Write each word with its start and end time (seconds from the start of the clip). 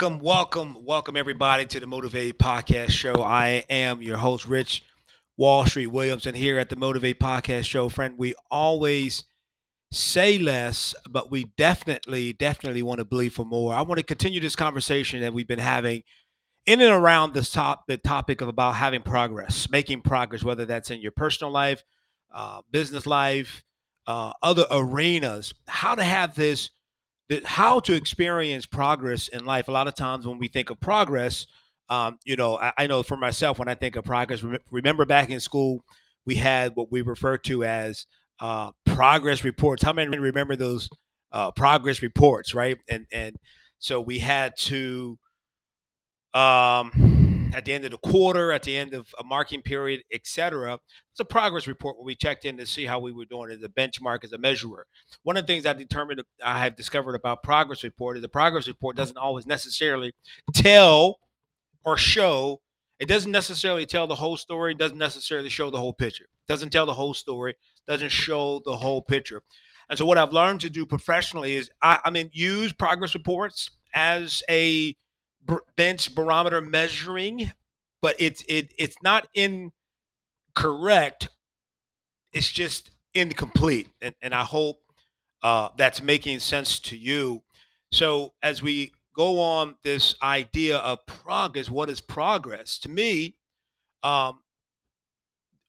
Welcome, 0.00 0.20
welcome, 0.20 0.76
welcome 0.80 1.16
everybody 1.18 1.66
to 1.66 1.78
the 1.78 1.86
Motivate 1.86 2.38
Podcast 2.38 2.88
Show. 2.88 3.22
I 3.22 3.66
am 3.68 4.00
your 4.00 4.16
host, 4.16 4.46
Rich 4.46 4.82
Wall 5.36 5.66
Street 5.66 5.88
Williams, 5.88 6.24
and 6.24 6.34
here 6.34 6.58
at 6.58 6.70
the 6.70 6.76
Motivate 6.76 7.20
Podcast 7.20 7.66
Show, 7.66 7.90
friend, 7.90 8.14
we 8.16 8.34
always 8.50 9.24
say 9.92 10.38
less, 10.38 10.94
but 11.10 11.30
we 11.30 11.44
definitely, 11.58 12.32
definitely 12.32 12.82
want 12.82 12.96
to 13.00 13.04
believe 13.04 13.34
for 13.34 13.44
more. 13.44 13.74
I 13.74 13.82
want 13.82 13.98
to 13.98 14.02
continue 14.02 14.40
this 14.40 14.56
conversation 14.56 15.20
that 15.20 15.34
we've 15.34 15.46
been 15.46 15.58
having 15.58 16.02
in 16.64 16.80
and 16.80 16.92
around 16.92 17.34
this 17.34 17.50
top 17.50 17.86
the 17.86 17.98
topic 17.98 18.40
of 18.40 18.48
about 18.48 18.76
having 18.76 19.02
progress, 19.02 19.68
making 19.68 20.00
progress, 20.00 20.42
whether 20.42 20.64
that's 20.64 20.90
in 20.90 21.02
your 21.02 21.12
personal 21.12 21.52
life, 21.52 21.84
uh, 22.34 22.62
business 22.70 23.06
life, 23.06 23.62
uh, 24.06 24.32
other 24.42 24.64
arenas. 24.70 25.52
How 25.68 25.94
to 25.94 26.02
have 26.04 26.34
this 26.34 26.70
how 27.44 27.80
to 27.80 27.94
experience 27.94 28.66
progress 28.66 29.28
in 29.28 29.44
life. 29.44 29.68
A 29.68 29.72
lot 29.72 29.88
of 29.88 29.94
times 29.94 30.26
when 30.26 30.38
we 30.38 30.48
think 30.48 30.70
of 30.70 30.80
progress, 30.80 31.46
um, 31.88 32.18
you 32.24 32.36
know, 32.36 32.58
I, 32.58 32.72
I, 32.78 32.86
know 32.86 33.02
for 33.02 33.16
myself 33.16 33.58
when 33.58 33.68
I 33.68 33.74
think 33.74 33.96
of 33.96 34.04
progress. 34.04 34.44
remember 34.70 35.04
back 35.04 35.30
in 35.30 35.40
school, 35.40 35.84
we 36.24 36.36
had 36.36 36.74
what 36.76 36.92
we 36.92 37.02
refer 37.02 37.36
to 37.38 37.64
as 37.64 38.06
uh, 38.40 38.70
progress 38.86 39.44
reports. 39.44 39.82
How 39.82 39.92
many 39.92 40.16
remember 40.18 40.56
those 40.56 40.88
uh, 41.32 41.50
progress 41.50 42.02
reports, 42.02 42.54
right? 42.54 42.78
And 42.88 43.06
and 43.12 43.36
so 43.78 44.00
we 44.00 44.18
had 44.18 44.56
to 44.58 45.18
um 46.32 47.19
at 47.54 47.64
the 47.64 47.72
end 47.72 47.84
of 47.84 47.90
the 47.90 47.98
quarter, 47.98 48.52
at 48.52 48.62
the 48.62 48.76
end 48.76 48.94
of 48.94 49.06
a 49.18 49.24
marking 49.24 49.62
period, 49.62 50.02
etc. 50.12 50.78
It's 51.12 51.20
a 51.20 51.24
progress 51.24 51.66
report 51.66 51.96
where 51.96 52.04
we 52.04 52.14
checked 52.14 52.44
in 52.44 52.56
to 52.58 52.66
see 52.66 52.84
how 52.84 52.98
we 52.98 53.12
were 53.12 53.24
doing 53.24 53.50
as 53.50 53.62
a 53.62 53.68
benchmark, 53.68 54.24
as 54.24 54.32
a 54.32 54.38
measurer. 54.38 54.86
One 55.22 55.36
of 55.36 55.46
the 55.46 55.52
things 55.52 55.66
I 55.66 55.72
determined, 55.72 56.22
I 56.44 56.58
have 56.58 56.76
discovered 56.76 57.14
about 57.14 57.42
progress 57.42 57.84
report 57.84 58.16
is 58.16 58.22
the 58.22 58.28
progress 58.28 58.68
report 58.68 58.96
doesn't 58.96 59.16
always 59.16 59.46
necessarily 59.46 60.12
tell 60.54 61.18
or 61.84 61.96
show. 61.96 62.60
It 62.98 63.08
doesn't 63.08 63.32
necessarily 63.32 63.86
tell 63.86 64.06
the 64.06 64.14
whole 64.14 64.36
story. 64.36 64.74
Doesn't 64.74 64.98
necessarily 64.98 65.48
show 65.48 65.70
the 65.70 65.78
whole 65.78 65.94
picture. 65.94 66.26
Doesn't 66.48 66.70
tell 66.70 66.86
the 66.86 66.94
whole 66.94 67.14
story. 67.14 67.54
Doesn't 67.88 68.10
show 68.10 68.60
the 68.64 68.76
whole 68.76 69.02
picture. 69.02 69.42
And 69.88 69.98
so, 69.98 70.04
what 70.04 70.18
I've 70.18 70.32
learned 70.32 70.60
to 70.60 70.70
do 70.70 70.86
professionally 70.86 71.56
is, 71.56 71.70
I, 71.82 71.98
I 72.04 72.10
mean, 72.10 72.30
use 72.32 72.72
progress 72.72 73.14
reports 73.14 73.70
as 73.94 74.42
a 74.48 74.94
bench 75.76 76.14
barometer 76.14 76.60
measuring, 76.60 77.52
but 78.02 78.16
it's 78.18 78.44
it 78.48 78.72
it's 78.78 78.96
not 79.02 79.28
incorrect. 79.34 81.28
It's 82.32 82.50
just 82.50 82.90
incomplete, 83.14 83.88
and 84.00 84.14
and 84.22 84.34
I 84.34 84.44
hope 84.44 84.80
uh, 85.42 85.68
that's 85.76 86.02
making 86.02 86.40
sense 86.40 86.78
to 86.80 86.96
you. 86.96 87.42
So 87.92 88.34
as 88.42 88.62
we 88.62 88.92
go 89.16 89.40
on 89.40 89.74
this 89.82 90.14
idea 90.22 90.78
of 90.78 91.04
progress, 91.06 91.68
what 91.68 91.90
is 91.90 92.00
progress 92.00 92.78
to 92.78 92.88
me? 92.88 93.36
Um, 94.02 94.40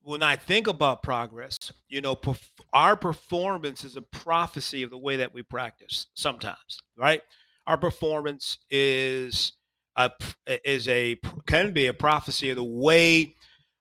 when 0.03 0.23
I 0.23 0.35
think 0.35 0.67
about 0.67 1.03
progress, 1.03 1.71
you 1.87 2.01
know, 2.01 2.15
perf- 2.15 2.49
our 2.73 2.95
performance 2.95 3.83
is 3.83 3.97
a 3.97 4.01
prophecy 4.01 4.83
of 4.83 4.89
the 4.89 4.97
way 4.97 5.17
that 5.17 5.33
we 5.33 5.43
practice 5.43 6.07
sometimes, 6.15 6.79
right? 6.97 7.21
Our 7.67 7.77
performance 7.77 8.57
is 8.69 9.53
a, 9.95 10.11
is 10.63 10.87
a 10.87 11.17
can 11.45 11.73
be 11.73 11.87
a 11.87 11.93
prophecy 11.93 12.49
of 12.49 12.57
the 12.57 12.63
way 12.63 13.35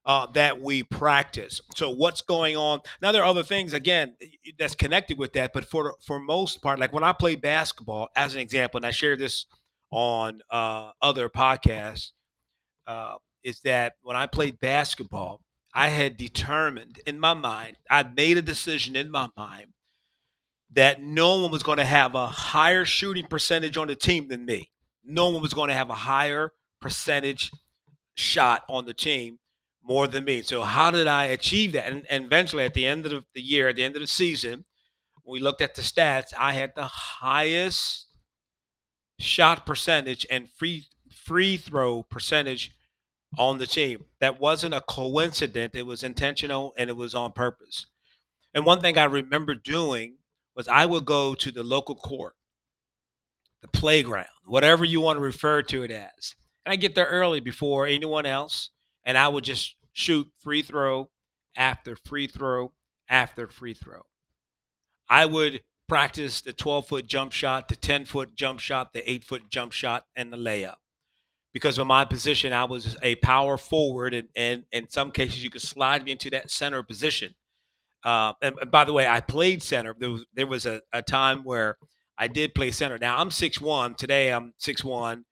uh, 0.06 0.26
that 0.32 0.60
we 0.60 0.82
practice. 0.82 1.60
So 1.76 1.90
what's 1.90 2.22
going 2.22 2.56
on 2.56 2.80
now? 3.02 3.12
There 3.12 3.22
are 3.22 3.28
other 3.28 3.42
things 3.42 3.74
again 3.74 4.14
that's 4.58 4.74
connected 4.74 5.18
with 5.18 5.32
that, 5.34 5.52
but 5.52 5.64
for 5.64 5.94
for 6.04 6.18
most 6.18 6.62
part, 6.62 6.78
like 6.78 6.92
when 6.92 7.04
I 7.04 7.12
play 7.12 7.36
basketball, 7.36 8.08
as 8.16 8.34
an 8.34 8.40
example, 8.40 8.78
and 8.78 8.86
I 8.86 8.90
share 8.90 9.16
this 9.16 9.46
on 9.90 10.40
uh, 10.50 10.90
other 11.02 11.28
podcasts, 11.28 12.10
uh, 12.86 13.14
is 13.44 13.60
that 13.60 13.94
when 14.02 14.16
I 14.16 14.26
played 14.26 14.58
basketball, 14.60 15.40
I 15.74 15.88
had 15.88 16.16
determined 16.16 17.00
in 17.06 17.20
my 17.20 17.34
mind, 17.34 17.76
I 17.90 18.02
made 18.02 18.38
a 18.38 18.42
decision 18.42 18.96
in 18.96 19.10
my 19.10 19.28
mind 19.36 19.66
that 20.72 21.02
no 21.02 21.40
one 21.42 21.50
was 21.50 21.62
going 21.62 21.78
to 21.78 21.84
have 21.84 22.14
a 22.14 22.26
higher 22.26 22.84
shooting 22.84 23.26
percentage 23.26 23.76
on 23.76 23.88
the 23.88 23.96
team 23.96 24.28
than 24.28 24.44
me 24.44 24.70
no 25.04 25.28
one 25.30 25.42
was 25.42 25.54
going 25.54 25.68
to 25.68 25.74
have 25.74 25.90
a 25.90 25.94
higher 25.94 26.52
percentage 26.80 27.50
shot 28.14 28.64
on 28.68 28.84
the 28.84 28.94
team 28.94 29.38
more 29.82 30.06
than 30.06 30.24
me. 30.24 30.42
So 30.42 30.62
how 30.62 30.90
did 30.90 31.06
I 31.06 31.26
achieve 31.26 31.72
that? 31.72 31.90
And, 31.90 32.04
and 32.10 32.24
eventually, 32.24 32.64
at 32.64 32.74
the 32.74 32.86
end 32.86 33.06
of 33.06 33.24
the 33.34 33.40
year, 33.40 33.68
at 33.68 33.76
the 33.76 33.84
end 33.84 33.96
of 33.96 34.02
the 34.02 34.06
season, 34.06 34.64
we 35.26 35.40
looked 35.40 35.62
at 35.62 35.74
the 35.74 35.82
stats. 35.82 36.32
I 36.38 36.52
had 36.52 36.72
the 36.74 36.84
highest 36.84 38.06
shot 39.18 39.66
percentage 39.66 40.26
and 40.30 40.50
free 40.50 40.86
free 41.24 41.56
throw 41.56 42.02
percentage 42.02 42.72
on 43.38 43.58
the 43.58 43.66
team. 43.66 44.04
That 44.20 44.40
wasn't 44.40 44.74
a 44.74 44.80
coincidence. 44.80 45.72
It 45.74 45.86
was 45.86 46.02
intentional 46.02 46.74
and 46.76 46.90
it 46.90 46.96
was 46.96 47.14
on 47.14 47.32
purpose. 47.32 47.86
And 48.54 48.64
one 48.64 48.80
thing 48.80 48.98
I 48.98 49.04
remember 49.04 49.54
doing 49.54 50.16
was 50.56 50.66
I 50.66 50.86
would 50.86 51.04
go 51.04 51.34
to 51.34 51.52
the 51.52 51.62
local 51.62 51.94
court 51.94 52.34
the 53.62 53.68
playground, 53.68 54.26
whatever 54.46 54.84
you 54.84 55.00
want 55.00 55.16
to 55.16 55.20
refer 55.20 55.62
to 55.62 55.82
it 55.82 55.90
as. 55.90 56.34
And 56.64 56.72
I 56.72 56.76
get 56.76 56.94
there 56.94 57.06
early 57.06 57.40
before 57.40 57.86
anyone 57.86 58.26
else, 58.26 58.70
and 59.04 59.16
I 59.16 59.28
would 59.28 59.44
just 59.44 59.74
shoot 59.92 60.28
free 60.42 60.62
throw 60.62 61.10
after 61.56 61.96
free 62.06 62.26
throw 62.26 62.72
after 63.08 63.48
free 63.48 63.74
throw. 63.74 64.02
I 65.08 65.26
would 65.26 65.62
practice 65.88 66.40
the 66.40 66.52
12 66.52 66.86
foot 66.86 67.06
jump 67.06 67.32
shot, 67.32 67.68
the 67.68 67.76
10 67.76 68.04
foot 68.04 68.34
jump 68.36 68.60
shot, 68.60 68.92
the 68.92 69.10
8 69.10 69.24
foot 69.24 69.42
jump 69.50 69.72
shot, 69.72 70.04
and 70.14 70.32
the 70.32 70.36
layup. 70.36 70.76
Because 71.52 71.78
of 71.78 71.86
my 71.88 72.04
position, 72.04 72.52
I 72.52 72.64
was 72.64 72.96
a 73.02 73.16
power 73.16 73.58
forward, 73.58 74.14
and, 74.14 74.28
and 74.36 74.64
in 74.70 74.88
some 74.88 75.10
cases, 75.10 75.42
you 75.42 75.50
could 75.50 75.62
slide 75.62 76.04
me 76.04 76.12
into 76.12 76.30
that 76.30 76.48
center 76.50 76.84
position. 76.84 77.34
Uh, 78.04 78.34
and, 78.40 78.54
and, 78.60 78.70
by 78.70 78.84
the 78.84 78.92
way, 78.92 79.08
I 79.08 79.20
played 79.20 79.62
center. 79.62 79.96
There 79.98 80.10
was, 80.10 80.24
there 80.32 80.46
was 80.46 80.64
a, 80.64 80.80
a 80.92 81.02
time 81.02 81.42
where 81.42 81.76
I 82.20 82.28
did 82.28 82.54
play 82.54 82.70
center. 82.70 82.98
Now 82.98 83.16
I'm 83.16 83.30
six 83.30 83.62
one. 83.62 83.94
Today 83.94 84.30
I'm 84.30 84.52
six 84.58 84.84
one. 84.84 85.24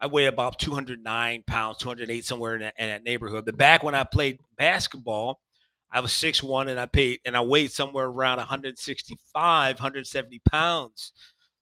I 0.00 0.06
weigh 0.06 0.24
about 0.24 0.58
209 0.58 1.44
pounds, 1.46 1.76
208 1.76 2.24
somewhere 2.24 2.54
in 2.54 2.62
that, 2.62 2.74
in 2.78 2.88
that 2.88 3.04
neighborhood. 3.04 3.44
But 3.44 3.58
back 3.58 3.82
when 3.82 3.94
I 3.94 4.04
played 4.04 4.38
basketball, 4.56 5.38
I 5.92 6.00
was 6.00 6.14
six 6.14 6.42
one 6.42 6.68
and 6.68 6.80
I 6.80 6.86
paid 6.86 7.20
and 7.26 7.36
I 7.36 7.42
weighed 7.42 7.72
somewhere 7.72 8.06
around 8.06 8.38
165, 8.38 9.76
170 9.76 10.40
pounds. 10.50 11.12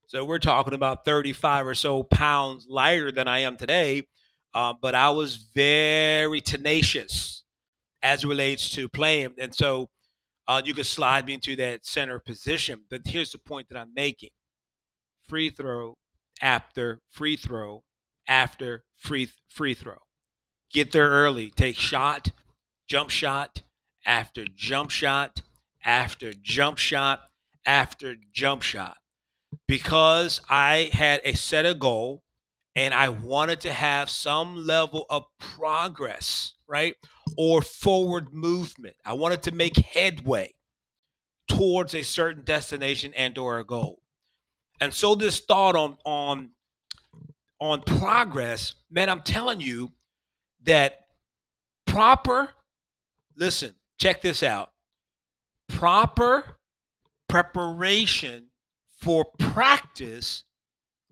So 0.06 0.24
we're 0.24 0.38
talking 0.38 0.74
about 0.74 1.04
35 1.04 1.66
or 1.66 1.74
so 1.74 2.04
pounds 2.04 2.66
lighter 2.70 3.10
than 3.10 3.26
I 3.26 3.40
am 3.40 3.56
today. 3.56 4.06
Uh, 4.54 4.74
but 4.80 4.94
I 4.94 5.10
was 5.10 5.48
very 5.56 6.40
tenacious 6.40 7.42
as 8.04 8.24
relates 8.24 8.70
to 8.70 8.88
playing. 8.88 9.34
And 9.38 9.52
so 9.52 9.90
uh, 10.46 10.62
you 10.64 10.72
could 10.72 10.86
slide 10.86 11.26
me 11.26 11.34
into 11.34 11.56
that 11.56 11.84
center 11.84 12.20
position. 12.20 12.82
But 12.88 13.00
here's 13.04 13.32
the 13.32 13.38
point 13.38 13.68
that 13.70 13.76
I'm 13.76 13.92
making 13.92 14.30
free 15.28 15.50
throw 15.50 15.94
after 16.40 17.00
free 17.10 17.36
throw 17.36 17.82
after 18.26 18.84
free 18.96 19.28
free 19.50 19.74
throw. 19.74 19.98
Get 20.72 20.92
there 20.92 21.08
early. 21.08 21.50
Take 21.50 21.76
shot, 21.76 22.30
jump 22.88 23.10
shot 23.10 23.62
after 24.06 24.44
jump 24.54 24.90
shot 24.90 25.42
after 25.84 26.32
jump 26.42 26.78
shot 26.78 27.22
after 27.64 28.16
jump 28.32 28.62
shot. 28.62 28.96
Because 29.66 30.40
I 30.48 30.90
had 30.92 31.20
a 31.24 31.34
set 31.34 31.66
a 31.66 31.74
goal 31.74 32.22
and 32.76 32.94
I 32.94 33.08
wanted 33.08 33.60
to 33.62 33.72
have 33.72 34.10
some 34.10 34.66
level 34.66 35.06
of 35.10 35.24
progress, 35.38 36.54
right? 36.68 36.94
Or 37.36 37.62
forward 37.62 38.32
movement. 38.32 38.94
I 39.04 39.14
wanted 39.14 39.42
to 39.44 39.52
make 39.52 39.76
headway 39.76 40.54
towards 41.48 41.94
a 41.94 42.02
certain 42.02 42.44
destination 42.44 43.12
and 43.14 43.36
or 43.38 43.58
a 43.58 43.64
goal. 43.64 43.98
And 44.80 44.92
so 44.92 45.14
this 45.14 45.40
thought 45.40 45.76
on 45.76 45.96
on 46.04 46.50
on 47.60 47.82
progress, 47.82 48.74
man, 48.90 49.08
I'm 49.08 49.22
telling 49.22 49.60
you 49.60 49.90
that 50.64 51.06
proper 51.86 52.50
listen, 53.36 53.74
check 53.98 54.22
this 54.22 54.42
out. 54.42 54.70
Proper 55.68 56.44
preparation 57.28 58.46
for 58.90 59.24
practice 59.38 60.44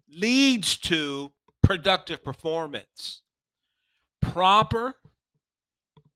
leads 0.09 0.77
to 0.77 1.33
productive 1.63 2.25
performance. 2.25 3.23
Proper 4.21 4.95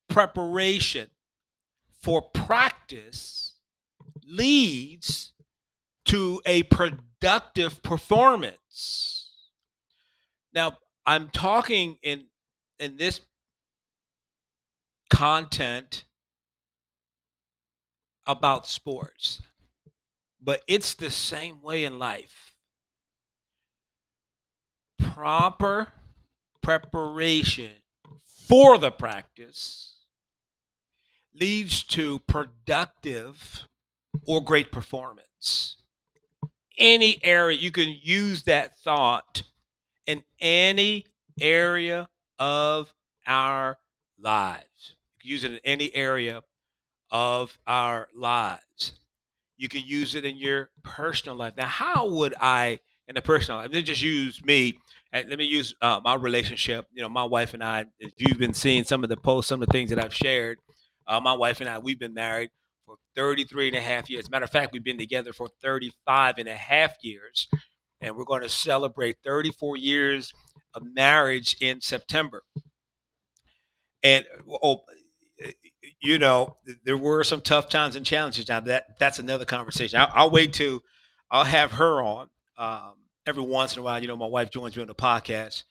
preparation 0.08 1.08
for 2.02 2.22
practice 2.22 3.54
leads 4.26 5.32
to 6.06 6.40
a 6.46 6.62
productive 6.64 7.09
performance. 7.20 9.28
Now, 10.52 10.78
I'm 11.06 11.28
talking 11.30 11.96
in 12.02 12.24
in 12.78 12.96
this 12.96 13.20
content 15.10 16.04
about 18.26 18.66
sports, 18.66 19.42
but 20.42 20.62
it's 20.66 20.94
the 20.94 21.10
same 21.10 21.60
way 21.62 21.84
in 21.84 21.98
life. 21.98 22.50
proper 25.20 25.86
preparation 26.62 27.72
for 28.48 28.78
the 28.78 28.90
practice 28.90 29.96
leads 31.34 31.82
to 31.82 32.18
productive 32.20 33.64
or 34.26 34.42
great 34.42 34.72
performance. 34.72 35.76
Any 36.78 37.18
area 37.22 37.58
you 37.58 37.70
can 37.70 37.96
use 38.00 38.42
that 38.44 38.78
thought 38.80 39.42
in 40.06 40.22
any 40.40 41.06
area 41.40 42.08
of 42.38 42.92
our 43.26 43.78
lives. 44.18 44.94
Use 45.22 45.44
it 45.44 45.52
in 45.52 45.60
any 45.64 45.94
area 45.94 46.42
of 47.10 47.56
our 47.66 48.08
lives. 48.14 48.92
You 49.56 49.68
can 49.68 49.82
use 49.84 50.14
it 50.14 50.24
in 50.24 50.36
your 50.36 50.70
personal 50.82 51.36
life. 51.36 51.54
Now, 51.56 51.66
how 51.66 52.08
would 52.08 52.34
I, 52.40 52.78
in 53.08 53.14
the 53.14 53.22
personal 53.22 53.60
life, 53.60 53.70
let 53.72 53.84
just 53.84 54.02
use 54.02 54.42
me. 54.44 54.78
Let 55.12 55.38
me 55.38 55.44
use 55.44 55.74
uh, 55.82 56.00
my 56.02 56.14
relationship. 56.14 56.86
You 56.92 57.02
know, 57.02 57.08
my 57.08 57.24
wife 57.24 57.52
and 57.52 57.62
I, 57.62 57.84
if 57.98 58.12
you've 58.18 58.38
been 58.38 58.54
seeing 58.54 58.84
some 58.84 59.02
of 59.02 59.10
the 59.10 59.16
posts, 59.16 59.48
some 59.48 59.60
of 59.60 59.68
the 59.68 59.72
things 59.72 59.90
that 59.90 60.02
I've 60.02 60.14
shared, 60.14 60.58
uh, 61.06 61.20
my 61.20 61.32
wife 61.34 61.60
and 61.60 61.68
I, 61.68 61.78
we've 61.78 61.98
been 61.98 62.14
married 62.14 62.50
33 63.16 63.68
and 63.68 63.76
a 63.76 63.80
half 63.80 64.08
years. 64.08 64.30
Matter 64.30 64.44
of 64.44 64.50
fact, 64.50 64.72
we've 64.72 64.84
been 64.84 64.98
together 64.98 65.32
for 65.32 65.48
35 65.62 66.38
and 66.38 66.48
a 66.48 66.54
half 66.54 66.92
years. 67.02 67.48
And 68.00 68.16
we're 68.16 68.24
going 68.24 68.42
to 68.42 68.48
celebrate 68.48 69.16
34 69.24 69.76
years 69.76 70.32
of 70.74 70.82
marriage 70.94 71.56
in 71.60 71.80
September. 71.80 72.42
And 74.02 74.24
oh, 74.62 74.82
you 76.00 76.18
know, 76.18 76.56
there 76.84 76.96
were 76.96 77.24
some 77.24 77.40
tough 77.40 77.68
times 77.68 77.96
and 77.96 78.06
challenges. 78.06 78.48
Now 78.48 78.60
that 78.60 78.98
that's 78.98 79.18
another 79.18 79.44
conversation. 79.44 80.00
I'll, 80.00 80.10
I'll 80.14 80.30
wait 80.30 80.52
to, 80.54 80.82
I'll 81.30 81.44
have 81.44 81.72
her 81.72 82.02
on 82.02 82.28
um, 82.56 82.94
every 83.26 83.42
once 83.42 83.74
in 83.74 83.80
a 83.80 83.82
while. 83.82 84.00
You 84.00 84.08
know, 84.08 84.16
my 84.16 84.26
wife 84.26 84.50
joins 84.50 84.76
me 84.76 84.82
on 84.82 84.88
the 84.88 84.94
podcast. 84.94 85.64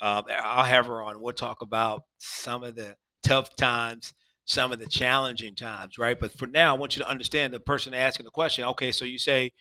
Um, 0.00 0.24
I'll 0.42 0.64
have 0.64 0.86
her 0.86 1.02
on. 1.02 1.20
We'll 1.20 1.32
talk 1.34 1.62
about 1.62 2.02
some 2.18 2.64
of 2.64 2.74
the 2.74 2.96
tough 3.22 3.54
times, 3.56 4.12
some 4.44 4.72
of 4.72 4.78
the 4.78 4.86
challenging 4.86 5.54
times, 5.54 5.98
right? 5.98 6.18
But 6.18 6.36
for 6.36 6.46
now, 6.46 6.74
I 6.74 6.78
want 6.78 6.96
you 6.96 7.02
to 7.02 7.08
understand 7.08 7.52
the 7.52 7.60
person 7.60 7.94
asking 7.94 8.24
the 8.24 8.30
question. 8.30 8.64
Okay, 8.64 8.92
so 8.92 9.04
you 9.04 9.18
say 9.18 9.52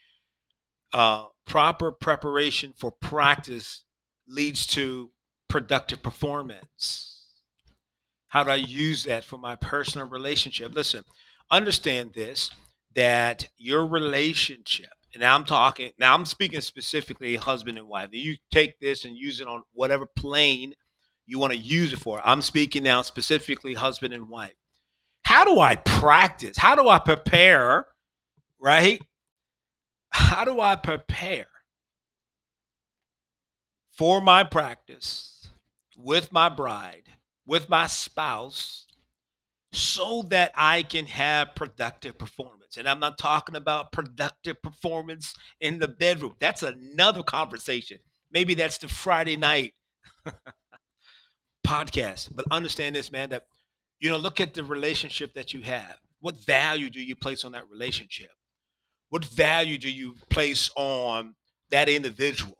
uh, 0.93 1.25
proper 1.45 1.91
preparation 1.91 2.73
for 2.77 2.91
practice 2.91 3.83
leads 4.27 4.67
to 4.67 5.09
productive 5.47 6.01
performance 6.03 7.13
how 8.33 8.43
do 8.43 8.49
I 8.49 8.55
use 8.55 9.03
that 9.03 9.23
for 9.23 9.37
my 9.37 9.55
personal 9.57 10.07
relationship? 10.07 10.73
Listen, 10.73 11.03
understand 11.51 12.13
this 12.15 12.49
that 12.95 13.47
your 13.59 13.85
relationship, 13.85 14.89
and 15.13 15.23
I'm 15.23 15.45
talking 15.45 15.91
now, 15.99 16.15
I'm 16.15 16.25
speaking 16.25 16.59
specifically 16.59 17.35
husband 17.35 17.77
and 17.77 17.87
wife. 17.87 18.09
You 18.11 18.35
take 18.51 18.79
this 18.79 19.05
and 19.05 19.15
use 19.15 19.39
it 19.39 19.47
on 19.47 19.61
whatever 19.73 20.07
plane 20.17 20.73
you 21.27 21.37
want 21.37 21.53
to 21.53 21.59
use 21.59 21.93
it 21.93 21.99
for. 21.99 22.23
I'm 22.25 22.41
speaking 22.41 22.81
now 22.81 23.03
specifically 23.03 23.75
husband 23.75 24.15
and 24.15 24.27
wife. 24.27 24.55
How 25.25 25.45
do 25.45 25.59
I 25.59 25.75
practice? 25.75 26.57
How 26.57 26.75
do 26.75 26.89
I 26.89 26.99
prepare? 26.99 27.85
Right? 28.59 29.01
How 30.09 30.45
do 30.45 30.61
I 30.61 30.75
prepare 30.75 31.47
for 33.97 34.21
my 34.21 34.43
practice 34.43 35.47
with 35.97 36.31
my 36.31 36.49
bride 36.49 37.03
with 37.45 37.69
my 37.69 37.87
spouse 37.87 38.85
so 39.71 40.23
that 40.29 40.51
I 40.55 40.83
can 40.83 41.05
have 41.07 41.55
productive 41.55 42.17
performance. 42.17 42.77
And 42.77 42.87
I'm 42.87 42.99
not 42.99 43.17
talking 43.17 43.55
about 43.55 43.91
productive 43.91 44.61
performance 44.61 45.33
in 45.61 45.79
the 45.79 45.87
bedroom. 45.87 46.35
That's 46.39 46.63
another 46.63 47.23
conversation. 47.23 47.97
Maybe 48.31 48.53
that's 48.53 48.77
the 48.77 48.87
Friday 48.87 49.35
night 49.35 49.73
podcast. 51.67 52.29
But 52.33 52.45
understand 52.51 52.95
this, 52.95 53.11
man, 53.11 53.29
that, 53.29 53.45
you 54.03 54.09
know, 54.09 54.17
look 54.17 54.41
at 54.41 54.53
the 54.53 54.63
relationship 54.63 55.33
that 55.33 55.53
you 55.53 55.61
have. 55.61 55.97
What 56.19 56.39
value 56.45 56.89
do 56.89 57.01
you 57.01 57.15
place 57.15 57.43
on 57.45 57.53
that 57.53 57.69
relationship? 57.69 58.31
What 59.09 59.25
value 59.25 59.77
do 59.77 59.89
you 59.89 60.15
place 60.29 60.69
on 60.75 61.33
that 61.71 61.89
individual? 61.89 62.57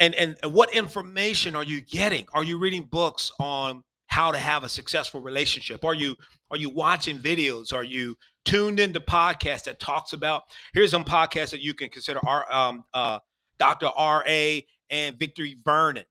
and 0.00 0.14
and 0.16 0.36
what 0.52 0.74
information 0.74 1.54
are 1.54 1.64
you 1.64 1.80
getting 1.80 2.26
are 2.32 2.44
you 2.44 2.58
reading 2.58 2.82
books 2.82 3.30
on 3.38 3.82
how 4.06 4.30
to 4.30 4.38
have 4.38 4.64
a 4.64 4.68
successful 4.68 5.20
relationship 5.20 5.84
are 5.84 5.94
you 5.94 6.16
are 6.50 6.56
you 6.56 6.68
watching 6.68 7.18
videos 7.18 7.72
are 7.72 7.84
you 7.84 8.16
tuned 8.44 8.80
into 8.80 9.00
podcasts 9.00 9.64
that 9.64 9.78
talks 9.80 10.12
about 10.12 10.42
here's 10.72 10.90
some 10.90 11.04
podcasts 11.04 11.50
that 11.50 11.60
you 11.60 11.74
can 11.74 11.88
consider 11.88 12.20
our 12.26 12.52
um 12.52 12.84
uh 12.94 13.18
dr 13.58 13.86
ra 13.96 14.60
and 14.90 15.18
victory 15.18 15.56
vernon 15.64 16.04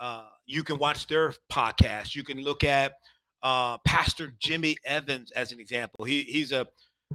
uh 0.00 0.26
you 0.46 0.62
can 0.62 0.78
watch 0.78 1.06
their 1.06 1.34
podcast 1.50 2.14
you 2.14 2.22
can 2.22 2.40
look 2.40 2.64
at 2.64 2.92
uh 3.42 3.78
pastor 3.78 4.32
jimmy 4.38 4.76
evans 4.84 5.30
as 5.32 5.52
an 5.52 5.60
example 5.60 6.04
he 6.04 6.22
he's 6.22 6.52
a 6.52 6.66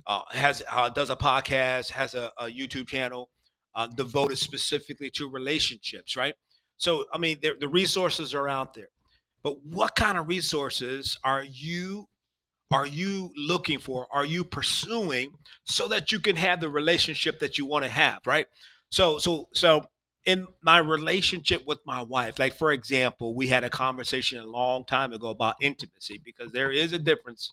uh, 0.08 0.22
has 0.32 0.64
uh, 0.72 0.90
does 0.90 1.10
a 1.10 1.16
podcast 1.16 1.90
has 1.90 2.16
a, 2.16 2.32
a 2.40 2.46
youtube 2.46 2.88
channel 2.88 3.30
uh, 3.76 3.88
devoted 3.88 4.38
specifically 4.38 5.10
to 5.12 5.30
relationships, 5.30 6.16
right? 6.16 6.36
So, 6.78 7.06
I 7.14 7.18
mean, 7.18 7.38
the 7.42 7.68
resources 7.68 8.34
are 8.34 8.50
out 8.50 8.74
there, 8.74 8.90
but 9.44 9.64
what 9.64 9.96
kind 9.96 10.18
of 10.18 10.28
resources 10.28 11.18
are 11.24 11.44
you 11.44 12.08
are 12.72 12.88
you 12.88 13.32
looking 13.38 13.78
for? 13.78 14.08
Are 14.12 14.26
you 14.26 14.44
pursuing 14.44 15.32
so 15.64 15.88
that 15.90 16.12
you 16.12 16.20
can 16.20 16.36
have 16.36 16.60
the 16.60 16.70
relationship 16.70 17.40
that 17.40 17.56
you 17.56 17.68
want 17.68 17.86
to 17.86 17.90
have, 17.90 18.20
right? 18.26 18.48
So, 18.90 19.20
so, 19.20 19.48
so 19.54 19.86
in 20.26 20.48
my 20.62 20.78
relationship 20.78 21.66
with 21.66 21.80
my 21.86 22.02
wife, 22.02 22.40
like 22.40 22.56
for 22.56 22.72
example, 22.72 23.36
we 23.36 23.48
had 23.48 23.64
a 23.64 23.70
conversation 23.70 24.40
a 24.40 24.46
long 24.46 24.86
time 24.86 25.14
ago 25.14 25.30
about 25.30 25.56
intimacy 25.62 26.22
because 26.24 26.52
there 26.52 26.72
is 26.72 26.94
a 26.94 27.00
difference. 27.00 27.52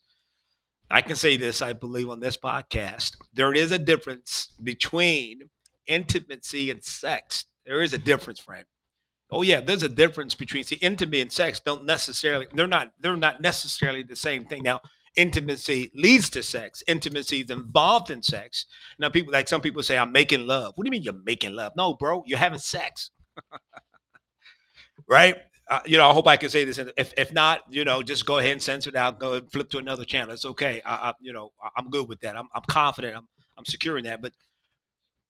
I 0.90 1.02
can 1.02 1.16
say 1.16 1.36
this, 1.36 1.62
I 1.62 1.72
believe, 1.72 2.10
on 2.10 2.20
this 2.20 2.36
podcast. 2.36 3.16
There 3.32 3.52
is 3.52 3.72
a 3.72 3.78
difference 3.78 4.48
between 4.62 5.48
intimacy 5.86 6.70
and 6.70 6.82
sex. 6.82 7.44
There 7.64 7.82
is 7.82 7.92
a 7.92 7.98
difference, 7.98 8.40
friend 8.40 8.64
Oh 9.32 9.42
yeah, 9.42 9.60
there's 9.60 9.84
a 9.84 9.88
difference 9.88 10.34
between 10.34 10.64
see 10.64 10.76
intimacy 10.76 11.20
and 11.20 11.30
sex 11.32 11.60
don't 11.60 11.84
necessarily 11.84 12.46
they're 12.52 12.66
not 12.66 12.90
they're 13.00 13.16
not 13.16 13.40
necessarily 13.40 14.02
the 14.02 14.16
same 14.16 14.44
thing. 14.44 14.62
Now, 14.62 14.80
intimacy 15.16 15.90
leads 15.94 16.30
to 16.30 16.42
sex. 16.42 16.82
Intimacy 16.86 17.40
is 17.40 17.50
involved 17.50 18.10
in 18.10 18.22
sex. 18.22 18.66
Now, 18.98 19.08
people 19.08 19.32
like 19.32 19.48
some 19.48 19.60
people 19.60 19.82
say, 19.82 19.98
I'm 19.98 20.12
making 20.12 20.46
love. 20.46 20.72
What 20.74 20.84
do 20.84 20.88
you 20.88 20.92
mean 20.92 21.02
you're 21.02 21.22
making 21.24 21.54
love? 21.54 21.72
No, 21.76 21.94
bro, 21.94 22.22
you're 22.26 22.38
having 22.38 22.58
sex. 22.58 23.10
right? 25.08 25.36
Uh, 25.68 25.80
you 25.86 25.96
know, 25.96 26.10
I 26.10 26.12
hope 26.12 26.26
I 26.26 26.36
can 26.36 26.50
say 26.50 26.64
this. 26.64 26.78
If 26.78 27.14
if 27.16 27.32
not, 27.32 27.60
you 27.68 27.84
know, 27.84 28.02
just 28.02 28.26
go 28.26 28.38
ahead 28.38 28.52
and 28.52 28.62
censor 28.62 28.90
it 28.90 28.96
out. 28.96 29.20
Go 29.20 29.34
and 29.34 29.50
flip 29.52 29.70
to 29.70 29.78
another 29.78 30.04
channel. 30.04 30.32
It's 30.32 30.44
okay. 30.44 30.82
I, 30.84 30.94
I 30.94 31.12
you 31.20 31.32
know, 31.32 31.52
I'm 31.76 31.90
good 31.90 32.08
with 32.08 32.20
that. 32.20 32.36
I'm 32.36 32.48
I'm 32.54 32.62
confident. 32.68 33.16
I'm 33.16 33.28
I'm 33.56 33.64
securing 33.64 34.04
that. 34.04 34.20
But 34.20 34.32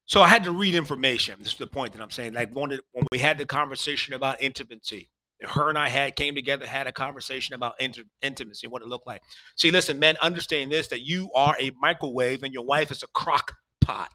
so 0.06 0.22
I 0.22 0.28
had 0.28 0.42
to 0.44 0.52
read 0.52 0.74
information. 0.74 1.36
This 1.38 1.52
is 1.52 1.58
the 1.58 1.66
point 1.66 1.92
that 1.92 2.02
I'm 2.02 2.10
saying. 2.10 2.32
Like 2.32 2.50
when, 2.52 2.70
when 2.70 3.06
we 3.12 3.18
had 3.18 3.38
the 3.38 3.46
conversation 3.46 4.14
about 4.14 4.42
intimacy, 4.42 5.08
her 5.42 5.68
and 5.68 5.78
I 5.78 5.88
had 5.88 6.16
came 6.16 6.34
together, 6.34 6.66
had 6.66 6.86
a 6.86 6.92
conversation 6.92 7.54
about 7.54 7.74
inter- 7.80 8.02
intimacy, 8.22 8.66
what 8.66 8.82
it 8.82 8.88
looked 8.88 9.06
like. 9.06 9.22
See, 9.56 9.70
listen, 9.70 9.98
men, 9.98 10.16
understand 10.20 10.70
this: 10.70 10.88
that 10.88 11.02
you 11.02 11.30
are 11.34 11.56
a 11.60 11.70
microwave 11.80 12.42
and 12.42 12.52
your 12.52 12.64
wife 12.64 12.90
is 12.90 13.02
a 13.02 13.08
crock 13.08 13.54
pot. 13.80 14.10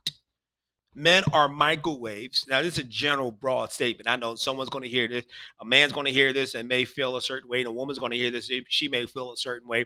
Men 0.96 1.24
are 1.34 1.50
microwaves. 1.50 2.46
Now, 2.48 2.62
this 2.62 2.74
is 2.74 2.80
a 2.80 2.88
general, 2.88 3.30
broad 3.30 3.72
statement. 3.72 4.08
I 4.08 4.16
know 4.16 4.36
someone's 4.36 4.70
going 4.70 4.84
to 4.84 4.90
hear 4.90 5.10
this. 5.10 5.26
A 5.60 5.66
man's 5.66 5.92
going 5.92 6.06
to 6.06 6.12
hear 6.12 6.32
this 6.32 6.56
and 6.56 6.70
may 6.70 6.86
feel 6.86 7.18
a 7.18 7.22
certain 7.22 7.50
way. 7.50 7.60
And 7.60 7.68
a 7.68 7.72
woman's 7.72 8.00
going 8.00 8.12
to 8.12 8.18
hear 8.18 8.32
this. 8.32 8.50
She 8.70 8.88
may 8.88 9.06
feel 9.06 9.34
a 9.34 9.38
certain 9.38 9.68
way. 9.68 9.84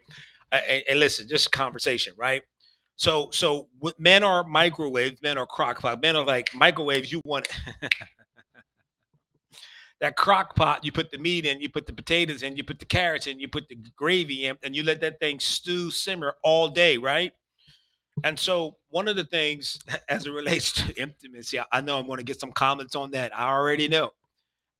And, 0.51 0.83
and 0.87 0.99
listen, 0.99 1.27
just 1.27 1.51
conversation, 1.51 2.13
right? 2.15 2.43
So 2.95 3.29
so 3.31 3.69
men 3.97 4.23
are 4.23 4.43
microwaves, 4.43 5.21
men 5.21 5.37
are 5.37 5.47
crock 5.47 5.79
pot. 5.79 6.01
Men 6.01 6.17
are 6.17 6.25
like 6.25 6.53
microwaves. 6.53 7.11
You 7.11 7.21
want 7.23 7.47
that 9.99 10.15
crock 10.15 10.55
pot, 10.55 10.83
you 10.83 10.91
put 10.91 11.11
the 11.11 11.17
meat 11.17 11.45
in, 11.45 11.59
you 11.59 11.69
put 11.69 11.85
the 11.85 11.93
potatoes 11.93 12.43
in, 12.43 12.55
you 12.55 12.63
put 12.63 12.79
the 12.79 12.85
carrots 12.85 13.27
in, 13.27 13.39
you 13.39 13.47
put 13.47 13.67
the 13.67 13.77
gravy 13.95 14.45
in, 14.45 14.57
and 14.63 14.75
you 14.75 14.83
let 14.83 15.01
that 15.01 15.19
thing 15.19 15.39
stew, 15.39 15.91
simmer 15.91 16.35
all 16.43 16.69
day, 16.69 16.97
right? 16.97 17.33
And 18.23 18.37
so, 18.37 18.77
one 18.89 19.07
of 19.07 19.15
the 19.15 19.23
things 19.25 19.79
as 20.09 20.25
it 20.25 20.31
relates 20.31 20.71
to 20.73 21.01
intimacy, 21.01 21.59
I 21.71 21.81
know 21.81 21.97
I'm 21.97 22.07
going 22.07 22.17
to 22.17 22.23
get 22.23 22.39
some 22.39 22.51
comments 22.51 22.95
on 22.95 23.11
that. 23.11 23.37
I 23.37 23.49
already 23.49 23.87
know. 23.87 24.11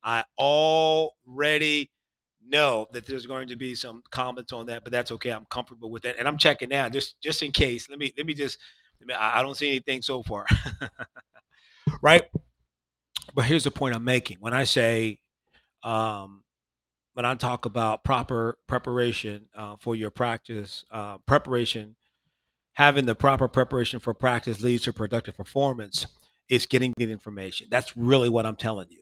I 0.03 0.23
already 0.38 1.91
know 2.47 2.88
that 2.93 3.05
there's 3.05 3.25
going 3.25 3.47
to 3.49 3.55
be 3.55 3.75
some 3.75 4.01
comments 4.11 4.53
on 4.53 4.65
that, 4.67 4.83
but 4.83 4.91
that's 4.91 5.11
okay. 5.11 5.31
I'm 5.31 5.45
comfortable 5.45 5.91
with 5.91 6.03
that, 6.03 6.17
and 6.17 6.27
I'm 6.27 6.38
checking 6.38 6.69
now 6.69 6.88
just 6.89 7.19
just 7.21 7.43
in 7.43 7.51
case. 7.51 7.89
Let 7.89 7.99
me 7.99 8.13
let 8.17 8.25
me 8.25 8.33
just. 8.33 8.57
I 9.17 9.41
don't 9.41 9.55
see 9.55 9.69
anything 9.69 10.01
so 10.01 10.21
far, 10.23 10.45
right? 12.01 12.23
But 13.33 13.45
here's 13.45 13.63
the 13.63 13.71
point 13.71 13.95
I'm 13.95 14.03
making. 14.03 14.38
When 14.39 14.53
I 14.53 14.63
say, 14.63 15.19
um, 15.83 16.43
when 17.13 17.25
I 17.25 17.36
talk 17.36 17.65
about 17.65 18.03
proper 18.03 18.57
preparation 18.67 19.48
uh, 19.55 19.75
for 19.79 19.95
your 19.95 20.09
practice, 20.12 20.86
uh, 20.91 21.17
preparation, 21.19 21.95
having 22.74 23.05
the 23.05 23.15
proper 23.15 23.48
preparation 23.48 24.00
for 24.00 24.13
practice 24.13 24.62
leads 24.62 24.83
to 24.83 24.93
productive 24.93 25.36
performance. 25.36 26.07
It's 26.48 26.65
getting 26.65 26.93
the 26.98 27.12
information. 27.12 27.67
That's 27.69 27.95
really 27.98 28.29
what 28.29 28.45
I'm 28.45 28.55
telling 28.55 28.88
you. 28.89 29.01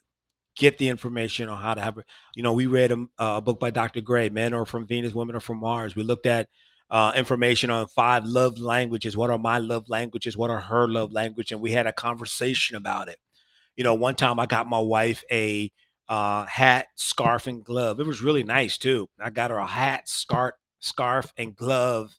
get 0.57 0.77
the 0.77 0.89
information 0.89 1.49
on 1.49 1.61
how 1.61 1.73
to 1.75 1.81
have, 1.81 1.99
you 2.35 2.43
know, 2.43 2.53
we 2.53 2.65
read 2.65 2.91
a, 2.91 3.05
a 3.19 3.41
book 3.41 3.59
by 3.59 3.69
Dr. 3.69 4.01
Gray, 4.01 4.29
Men 4.29 4.53
Are 4.53 4.65
From 4.65 4.87
Venus, 4.87 5.13
Women 5.13 5.35
Are 5.35 5.39
From 5.39 5.59
Mars. 5.59 5.95
We 5.95 6.03
looked 6.03 6.25
at 6.25 6.49
uh, 6.89 7.11
information 7.15 7.69
on 7.69 7.87
five 7.87 8.25
love 8.25 8.57
languages. 8.57 9.15
What 9.15 9.29
are 9.29 9.37
my 9.37 9.59
love 9.59 9.89
languages? 9.89 10.35
What 10.37 10.49
are 10.49 10.59
her 10.59 10.87
love 10.87 11.11
language? 11.11 11.51
And 11.51 11.61
we 11.61 11.71
had 11.71 11.87
a 11.87 11.93
conversation 11.93 12.75
about 12.75 13.07
it. 13.09 13.17
You 13.77 13.85
know, 13.85 13.93
one 13.95 14.15
time 14.15 14.39
I 14.39 14.47
got 14.47 14.67
my 14.67 14.79
wife 14.79 15.23
a 15.31 15.71
uh, 16.09 16.45
hat, 16.45 16.87
scarf, 16.95 17.47
and 17.47 17.63
glove. 17.63 17.99
It 17.99 18.07
was 18.07 18.21
really 18.21 18.43
nice 18.43 18.77
too. 18.77 19.09
I 19.19 19.29
got 19.29 19.51
her 19.51 19.57
a 19.57 19.67
hat, 19.67 20.09
scarf, 20.09 20.55
scarf, 20.79 21.31
and 21.37 21.55
glove 21.55 22.11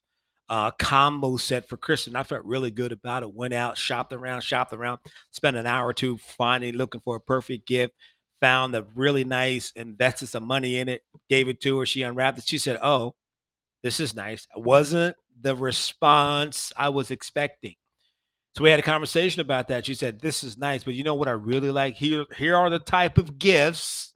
uh, 0.49 0.71
combo 0.73 1.37
set 1.37 1.69
for 1.69 1.77
Christmas. 1.77 2.15
I 2.15 2.23
felt 2.23 2.45
really 2.45 2.71
good 2.71 2.93
about 2.93 3.23
it. 3.23 3.35
Went 3.35 3.55
out, 3.55 3.77
shopped 3.77 4.13
around, 4.13 4.43
shopped 4.43 4.73
around, 4.73 4.99
spent 5.31 5.57
an 5.57 5.67
hour 5.67 5.87
or 5.89 5.93
two 5.93 6.19
finding, 6.19 6.75
looking 6.75 7.01
for 7.03 7.17
a 7.17 7.21
perfect 7.21 7.67
gift. 7.67 7.95
Found 8.41 8.75
a 8.77 8.87
really 8.95 9.25
nice, 9.25 9.73
invested 9.75 10.29
some 10.29 10.45
money 10.47 10.79
in 10.79 10.89
it, 10.89 11.03
gave 11.29 11.49
it 11.49 11.61
to 11.63 11.81
her. 11.81 11.87
She 11.87 12.03
unwrapped 12.03 12.39
it. 12.39 12.47
She 12.47 12.59
said, 12.59 12.79
"Oh, 12.83 13.17
this 13.83 14.01
is 14.01 14.15
nice." 14.15 14.47
It 14.57 14.63
wasn't 14.63 15.17
the 15.41 15.57
response 15.57 16.73
I 16.77 16.91
was 16.91 17.11
expecting. 17.11 17.77
So 18.59 18.65
we 18.65 18.71
had 18.71 18.81
a 18.81 18.83
conversation 18.83 19.41
about 19.41 19.69
that. 19.69 19.87
She 19.87 19.95
said, 19.95 20.19
"This 20.19 20.43
is 20.43 20.59
nice, 20.59 20.83
but 20.83 20.95
you 20.95 21.05
know 21.05 21.15
what 21.15 21.29
I 21.29 21.31
really 21.31 21.71
like? 21.71 21.95
Here, 21.95 22.25
here 22.37 22.57
are 22.57 22.69
the 22.69 22.81
type 22.81 23.17
of 23.17 23.39
gifts." 23.39 24.13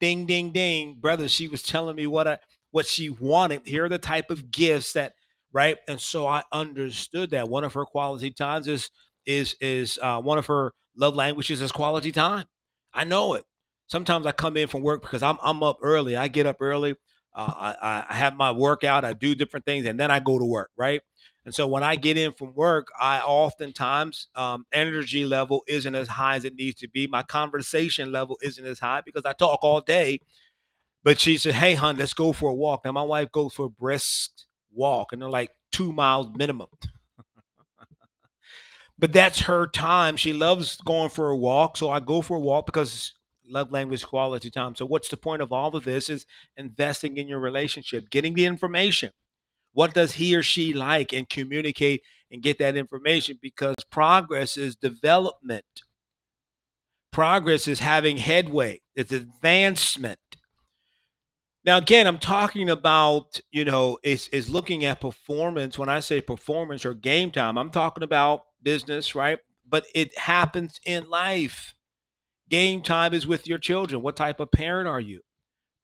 Ding, 0.00 0.26
ding, 0.26 0.50
ding, 0.50 0.96
brother. 1.00 1.28
She 1.28 1.46
was 1.46 1.62
telling 1.62 1.94
me 1.94 2.08
what 2.08 2.26
I 2.26 2.38
what 2.72 2.86
she 2.86 3.10
wanted. 3.10 3.62
Here 3.64 3.84
are 3.84 3.88
the 3.88 3.98
type 3.98 4.32
of 4.32 4.50
gifts 4.50 4.94
that 4.94 5.12
right? 5.52 5.78
And 5.86 6.00
so 6.00 6.26
I 6.26 6.42
understood 6.50 7.30
that 7.30 7.48
one 7.48 7.62
of 7.62 7.72
her 7.74 7.84
quality 7.84 8.32
times 8.32 8.66
is 8.66 8.90
is 9.26 9.54
is 9.60 9.96
uh, 10.02 10.20
one 10.20 10.38
of 10.38 10.46
her 10.46 10.72
love 10.96 11.14
languages 11.14 11.62
is 11.62 11.70
quality 11.70 12.10
time. 12.10 12.46
I 12.92 13.04
know 13.04 13.34
it. 13.34 13.44
Sometimes 13.86 14.26
I 14.26 14.32
come 14.32 14.56
in 14.56 14.66
from 14.66 14.82
work 14.82 15.02
because 15.02 15.22
I'm 15.22 15.38
I'm 15.40 15.62
up 15.62 15.78
early. 15.82 16.16
I 16.16 16.26
get 16.26 16.46
up 16.46 16.56
early. 16.58 16.96
Uh, 17.32 17.74
I, 17.80 18.04
I 18.10 18.14
have 18.14 18.34
my 18.34 18.50
workout. 18.50 19.04
I 19.04 19.12
do 19.12 19.36
different 19.36 19.66
things, 19.66 19.86
and 19.86 20.00
then 20.00 20.10
I 20.10 20.18
go 20.18 20.36
to 20.40 20.44
work. 20.44 20.70
Right. 20.76 21.00
And 21.44 21.54
so 21.54 21.66
when 21.66 21.82
I 21.82 21.96
get 21.96 22.16
in 22.16 22.32
from 22.32 22.54
work, 22.54 22.86
I 23.00 23.20
oftentimes 23.20 24.28
um, 24.36 24.64
energy 24.72 25.24
level 25.24 25.64
isn't 25.66 25.94
as 25.94 26.06
high 26.06 26.36
as 26.36 26.44
it 26.44 26.54
needs 26.54 26.80
to 26.80 26.88
be. 26.88 27.06
My 27.08 27.22
conversation 27.24 28.12
level 28.12 28.38
isn't 28.42 28.64
as 28.64 28.78
high 28.78 29.02
because 29.04 29.24
I 29.24 29.32
talk 29.32 29.58
all 29.62 29.80
day. 29.80 30.20
But 31.04 31.18
she 31.18 31.36
said, 31.36 31.54
"Hey, 31.54 31.74
hon, 31.74 31.96
let's 31.96 32.14
go 32.14 32.32
for 32.32 32.50
a 32.50 32.54
walk." 32.54 32.84
Now 32.84 32.92
my 32.92 33.02
wife 33.02 33.32
goes 33.32 33.54
for 33.54 33.66
a 33.66 33.70
brisk 33.70 34.30
walk, 34.72 35.12
and 35.12 35.20
they're 35.20 35.28
like 35.28 35.50
two 35.72 35.92
miles 35.92 36.28
minimum. 36.36 36.68
but 39.00 39.12
that's 39.12 39.40
her 39.40 39.66
time. 39.66 40.16
She 40.16 40.32
loves 40.32 40.76
going 40.84 41.10
for 41.10 41.30
a 41.30 41.36
walk. 41.36 41.76
So 41.76 41.90
I 41.90 41.98
go 41.98 42.22
for 42.22 42.36
a 42.36 42.40
walk 42.40 42.66
because 42.66 43.12
love 43.48 43.72
language 43.72 44.04
quality 44.04 44.48
time. 44.48 44.76
So 44.76 44.86
what's 44.86 45.08
the 45.08 45.16
point 45.16 45.42
of 45.42 45.52
all 45.52 45.74
of 45.74 45.84
this 45.84 46.08
is 46.08 46.26
investing 46.56 47.16
in 47.16 47.26
your 47.26 47.40
relationship, 47.40 48.08
getting 48.10 48.34
the 48.34 48.46
information. 48.46 49.10
What 49.72 49.94
does 49.94 50.12
he 50.12 50.36
or 50.36 50.42
she 50.42 50.72
like 50.72 51.12
and 51.12 51.28
communicate 51.28 52.02
and 52.32 52.42
get 52.42 52.58
that 52.58 52.76
information 52.76 53.38
because 53.40 53.76
progress 53.90 54.56
is 54.56 54.74
development. 54.74 55.64
Progress 57.12 57.68
is 57.68 57.78
having 57.78 58.16
headway. 58.16 58.80
It's 58.96 59.12
advancement. 59.12 60.18
Now, 61.64 61.76
again, 61.76 62.06
I'm 62.06 62.18
talking 62.18 62.70
about, 62.70 63.38
you 63.52 63.64
know, 63.64 63.98
is 64.02 64.28
is 64.28 64.48
looking 64.48 64.86
at 64.86 65.00
performance. 65.00 65.78
When 65.78 65.90
I 65.90 66.00
say 66.00 66.20
performance 66.20 66.84
or 66.84 66.94
game 66.94 67.30
time, 67.30 67.56
I'm 67.58 67.70
talking 67.70 68.02
about 68.02 68.44
business, 68.62 69.14
right? 69.14 69.38
But 69.68 69.84
it 69.94 70.16
happens 70.18 70.80
in 70.86 71.08
life. 71.08 71.74
Game 72.48 72.82
time 72.82 73.14
is 73.14 73.26
with 73.26 73.46
your 73.46 73.58
children. 73.58 74.02
What 74.02 74.16
type 74.16 74.40
of 74.40 74.50
parent 74.50 74.88
are 74.88 75.00
you? 75.00 75.20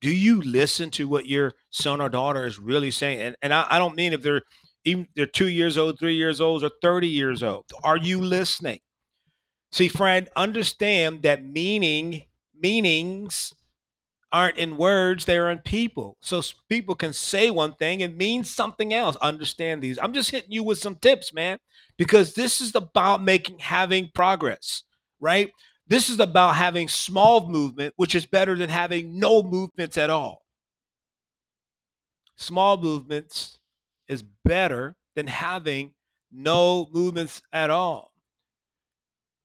Do 0.01 0.11
you 0.11 0.41
listen 0.43 0.91
to 0.93 1.09
what 1.09 1.27
your 1.27 1.55
son 1.71 2.01
or 2.01 2.09
daughter 2.09 2.47
is 2.47 2.59
really 2.59 2.91
saying? 2.91 3.21
And, 3.21 3.37
and 3.43 3.53
I, 3.53 3.67
I 3.69 3.79
don't 3.79 3.97
mean 3.97 4.13
if 4.13 4.23
they're 4.23 4.43
even 4.85 5.07
they're 5.17 5.27
two 5.27 5.49
years 5.49 5.77
old, 5.77 5.99
three 5.99 6.15
years 6.15 6.41
old, 6.41 6.65
or 6.65 6.71
30 6.83 7.09
years 7.09 7.43
old. 7.43 7.65
Are 7.83 7.97
you 7.97 8.21
listening? 8.21 8.81
See, 9.73 9.89
friend, 9.89 10.29
understand 10.37 11.23
that 11.23 11.45
meaning 11.45 12.25
meanings 12.59 13.53
aren't 14.33 14.59
in 14.59 14.77
words, 14.77 15.25
they're 15.25 15.51
in 15.51 15.59
people. 15.59 16.17
So 16.21 16.43
people 16.69 16.95
can 16.95 17.13
say 17.13 17.51
one 17.51 17.75
thing 17.75 18.03
and 18.03 18.17
mean 18.17 18.45
something 18.45 18.93
else. 18.93 19.17
Understand 19.17 19.83
these. 19.83 19.99
I'm 20.01 20.13
just 20.13 20.31
hitting 20.31 20.53
you 20.53 20.63
with 20.63 20.79
some 20.79 20.97
tips, 20.97 21.33
man, 21.33 21.59
because 21.97 22.35
this 22.35 22.61
is 22.61 22.75
about 22.75 23.23
making 23.23 23.59
having 23.59 24.11
progress, 24.15 24.85
right? 25.21 25.51
This 25.89 26.11
is 26.11 26.21
about 26.21 26.57
having 26.57 26.87
small 26.87 27.49
movement, 27.49 27.95
which 27.97 28.15
is 28.15 28.27
better 28.27 28.55
than 28.55 28.69
having 28.69 29.19
no 29.19 29.43
movements 29.43 29.97
at 29.97 30.11
all. 30.11 30.45
Small 32.37 32.77
movements 32.77 33.59
is 34.07 34.23
better 34.45 34.97
than 35.17 35.27
having 35.27 35.93
no 36.31 36.89
movements 36.93 37.41
at 37.53 37.71
all. 37.71 38.13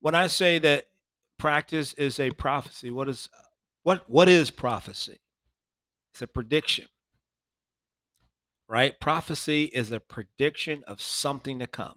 When 0.02 0.16
I 0.16 0.28
say 0.28 0.60
that 0.60 0.86
practice 1.40 1.94
is 1.94 2.20
a 2.20 2.32
prophecy, 2.32 2.92
what 2.92 3.08
is 3.08 3.30
what 3.84 4.04
what 4.10 4.28
is 4.28 4.52
prophecy? 4.52 5.20
It's 6.14 6.22
a 6.22 6.28
prediction. 6.28 6.86
Right? 8.68 9.00
Prophecy 9.00 9.66
is 9.66 9.92
a 9.92 10.00
prediction 10.00 10.84
of 10.88 11.02
something 11.02 11.60
to 11.60 11.68
come. 11.68 11.96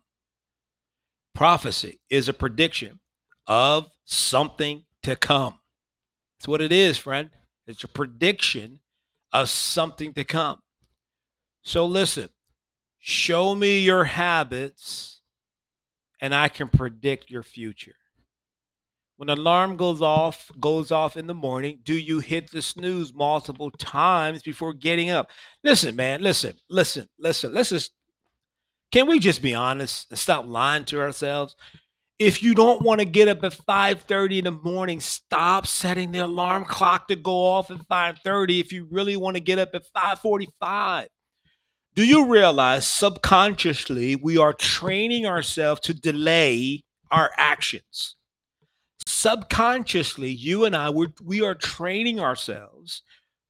Prophecy 1.34 2.00
is 2.10 2.28
a 2.28 2.32
prediction 2.32 3.00
of 3.46 3.88
something 4.04 4.84
to 5.02 5.16
come. 5.16 5.58
That's 6.38 6.48
what 6.48 6.60
it 6.60 6.72
is, 6.72 6.98
friend. 6.98 7.30
It's 7.66 7.84
a 7.84 7.88
prediction 7.88 8.80
of 9.32 9.50
something 9.50 10.12
to 10.14 10.24
come. 10.24 10.58
So 11.62 11.86
listen, 11.86 12.28
show 12.98 13.54
me 13.54 13.80
your 13.80 14.04
habits 14.04 15.20
and 16.20 16.34
I 16.34 16.48
can 16.48 16.68
predict 16.68 17.30
your 17.30 17.42
future. 17.42 17.96
When 19.16 19.30
alarm 19.30 19.76
goes 19.76 20.02
off, 20.02 20.50
goes 20.60 20.92
off 20.92 21.16
in 21.16 21.26
the 21.26 21.34
morning, 21.34 21.78
do 21.84 21.94
you 21.94 22.20
hit 22.20 22.50
the 22.50 22.60
snooze 22.60 23.14
multiple 23.14 23.70
times 23.70 24.42
before 24.42 24.74
getting 24.74 25.10
up? 25.10 25.30
Listen, 25.64 25.96
man, 25.96 26.20
listen, 26.20 26.54
listen, 26.68 27.08
listen. 27.18 27.52
Let's 27.54 27.70
just 27.70 27.92
can 28.92 29.08
we 29.08 29.18
just 29.18 29.42
be 29.42 29.54
honest 29.54 30.06
and 30.10 30.18
stop 30.18 30.46
lying 30.46 30.84
to 30.86 31.00
ourselves? 31.00 31.56
If 32.18 32.42
you 32.42 32.54
don't 32.54 32.80
want 32.80 33.00
to 33.00 33.04
get 33.04 33.28
up 33.28 33.44
at 33.44 33.52
5:30 33.52 34.38
in 34.38 34.44
the 34.44 34.50
morning, 34.50 35.00
stop 35.00 35.66
setting 35.66 36.12
the 36.12 36.20
alarm 36.20 36.64
clock 36.64 37.08
to 37.08 37.16
go 37.16 37.46
off 37.46 37.70
at 37.70 37.86
5:30 37.88 38.60
if 38.60 38.72
you 38.72 38.86
really 38.90 39.16
want 39.16 39.36
to 39.36 39.40
get 39.40 39.58
up 39.58 39.74
at 39.74 39.84
5:45. 39.94 41.08
Do 41.94 42.04
you 42.04 42.26
realize 42.26 42.86
subconsciously 42.86 44.16
we 44.16 44.38
are 44.38 44.52
training 44.52 45.26
ourselves 45.26 45.80
to 45.82 45.94
delay 45.94 46.82
our 47.10 47.32
actions? 47.36 48.16
subconsciously 49.06 50.30
you 50.30 50.64
and 50.64 50.76
i 50.76 50.90
we're, 50.90 51.12
we 51.22 51.40
are 51.40 51.54
training 51.54 52.18
ourselves 52.18 53.02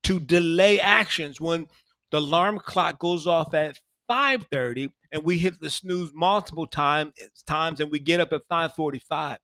to 0.02 0.20
delay 0.20 0.78
actions 0.78 1.40
when 1.40 1.66
the 2.10 2.18
alarm 2.18 2.58
clock 2.58 2.98
goes 2.98 3.26
off 3.26 3.54
at 3.54 3.80
5:30 4.08 4.90
and 5.12 5.22
we 5.22 5.38
hit 5.38 5.60
the 5.60 5.70
snooze 5.70 6.12
multiple 6.14 6.66
time, 6.66 7.12
eh, 7.20 7.26
times 7.46 7.80
and 7.80 7.90
we 7.90 7.98
get 7.98 8.20
up 8.20 8.32
at 8.32 8.46
5:45 8.48 9.38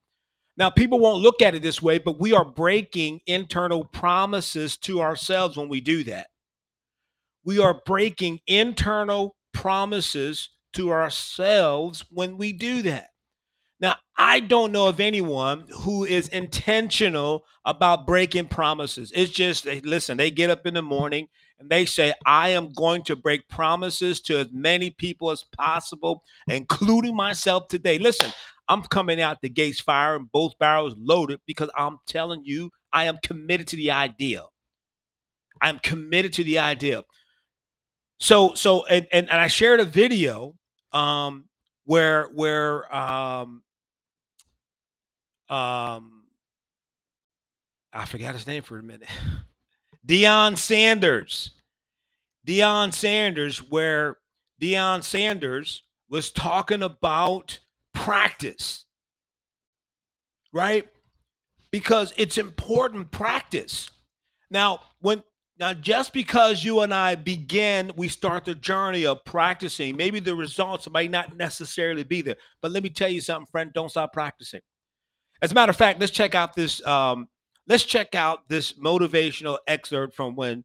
now 0.57 0.71
people 0.71 0.99
won't 1.01 1.23
look 1.23 1.43
at 1.43 1.55
it 1.55 1.63
this 1.63 1.81
way 1.83 1.99
but 1.99 2.21
we 2.21 2.33
are 2.33 2.45
breaking 2.45 3.21
internal 3.27 3.85
promises 3.85 4.77
to 4.79 5.01
ourselves 5.01 5.57
when 5.57 5.69
we 5.69 5.81
do 5.81 6.05
that. 6.05 6.29
We 7.45 7.59
are 7.59 7.81
breaking 7.87 8.41
internal 8.47 9.37
promises 9.53 10.51
to 10.75 10.91
ourselves 10.91 12.05
when 12.11 12.39
we 12.39 12.53
do 12.53 12.83
that. 12.83 13.09
Now, 13.81 13.97
I 14.17 14.41
don't 14.41 14.71
know 14.71 14.87
of 14.87 15.01
anyone 15.01 15.67
who 15.81 16.05
is 16.05 16.29
intentional 16.29 17.45
about 17.65 18.07
breaking 18.07 18.47
promises. 18.47 19.11
It's 19.15 19.33
just, 19.33 19.67
listen, 19.67 20.17
they 20.17 20.31
get 20.31 20.51
up 20.51 20.67
in 20.67 20.75
the 20.75 20.83
morning 20.83 21.29
and 21.63 21.71
they 21.71 21.87
say, 21.87 22.13
I 22.27 22.49
am 22.51 22.73
going 22.73 23.05
to 23.05 23.15
break 23.15 23.49
promises 23.49 24.21
to 24.23 24.39
as 24.39 24.49
many 24.53 24.91
people 24.91 25.31
as 25.31 25.45
possible, 25.57 26.25
including 26.49 27.15
myself 27.15 27.69
today. 27.69 27.99
Listen, 27.99 28.33
I'm 28.69 28.83
coming 28.83 29.21
out 29.21 29.41
the 29.41 29.49
gates 29.49 29.81
firing, 29.81 30.29
both 30.33 30.59
barrels 30.59 30.95
loaded, 30.99 31.41
because 31.47 31.71
I'm 31.77 31.99
telling 32.09 32.43
you, 32.45 32.73
I 32.93 33.05
am 33.05 33.19
committed 33.23 33.69
to 33.69 33.77
the 33.77 33.93
idea. 33.93 34.43
I'm 35.61 35.79
committed 35.79 36.33
to 36.35 36.45
the 36.45 36.59
idea. 36.59 37.05
So, 38.19 38.55
so, 38.55 38.85
and, 38.87 39.07
and, 39.13 39.31
and 39.31 39.41
I 39.41 39.47
shared 39.47 39.79
a 39.79 39.85
video 39.85 40.55
um, 40.91 41.45
where 41.85 42.25
where 42.35 42.93
um, 42.95 43.63
um, 45.49 46.25
I 47.93 48.05
forgot 48.07 48.35
his 48.35 48.49
name 48.49 48.65
for 48.65 48.81
a 48.81 48.83
minute. 48.83 49.09
Deion 50.07 50.59
Sanders. 50.59 51.51
Deion 52.47 52.93
Sanders, 52.93 53.59
where 53.59 54.19
Deion 54.61 55.03
Sanders 55.03 55.83
was 56.09 56.31
talking 56.31 56.83
about 56.83 57.59
practice, 57.95 58.85
right? 60.53 60.89
because 61.73 62.13
it's 62.17 62.39
important 62.39 63.11
practice. 63.11 63.91
Now, 64.51 64.81
when 65.01 65.25
now 65.59 65.75
just 65.75 66.13
because 66.13 66.63
you 66.63 66.81
and 66.81 66.95
I 66.95 67.17
begin, 67.17 67.91
we 67.97 68.09
start 68.09 68.45
the 68.45 68.55
journey 68.55 69.07
of 69.07 69.25
practicing. 69.25 69.97
Maybe 69.97 70.21
the 70.21 70.37
results 70.37 70.89
might 70.89 71.11
not 71.11 71.37
necessarily 71.37 72.05
be 72.05 72.23
there, 72.23 72.37
but 72.61 72.71
let 72.71 72.83
me 72.83 72.91
tell 72.91 73.09
you 73.09 73.21
something, 73.21 73.49
friend. 73.51 73.73
Don't 73.73 73.91
stop 73.91 74.13
practicing. 74.13 74.61
As 75.41 75.51
a 75.51 75.55
matter 75.55 75.71
of 75.71 75.77
fact, 75.77 75.99
let's 75.99 76.13
check 76.13 76.37
out 76.37 76.55
this. 76.55 76.85
Um, 76.87 77.27
let's 77.67 77.85
check 77.85 78.15
out 78.15 78.49
this 78.49 78.73
motivational 78.75 79.59
excerpt 79.67 80.15
from 80.15 80.35
when 80.35 80.65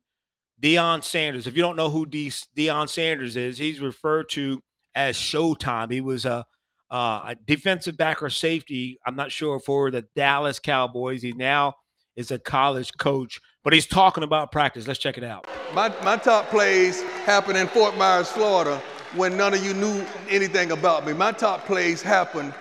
Deion 0.61 1.03
Sanders. 1.03 1.47
If 1.47 1.55
you 1.55 1.61
don't 1.61 1.75
know 1.75 1.89
who 1.89 2.05
De- 2.05 2.31
Deion 2.55 2.89
Sanders 2.89 3.35
is, 3.35 3.57
he's 3.57 3.79
referred 3.79 4.29
to 4.29 4.61
as 4.95 5.15
Showtime. 5.15 5.91
He 5.91 6.01
was 6.01 6.25
a, 6.25 6.45
a 6.89 7.35
defensive 7.45 7.97
back 7.97 8.23
or 8.23 8.29
safety. 8.29 8.99
I'm 9.05 9.15
not 9.15 9.31
sure 9.31 9.59
for 9.59 9.91
the 9.91 10.05
Dallas 10.15 10.59
Cowboys. 10.59 11.21
He 11.21 11.33
now 11.33 11.75
is 12.15 12.31
a 12.31 12.39
college 12.39 12.91
coach, 12.97 13.39
but 13.63 13.73
he's 13.73 13.85
talking 13.85 14.23
about 14.23 14.51
practice. 14.51 14.87
Let's 14.87 14.99
check 14.99 15.17
it 15.19 15.23
out. 15.23 15.47
My, 15.73 15.89
my 16.03 16.17
top 16.17 16.49
plays 16.49 17.03
happened 17.25 17.57
in 17.57 17.67
Fort 17.67 17.95
Myers, 17.95 18.29
Florida, 18.29 18.81
when 19.15 19.37
none 19.37 19.53
of 19.53 19.63
you 19.63 19.75
knew 19.75 20.03
anything 20.27 20.71
about 20.71 21.05
me. 21.05 21.13
My 21.13 21.31
top 21.31 21.65
plays 21.67 22.01
happened 22.01 22.53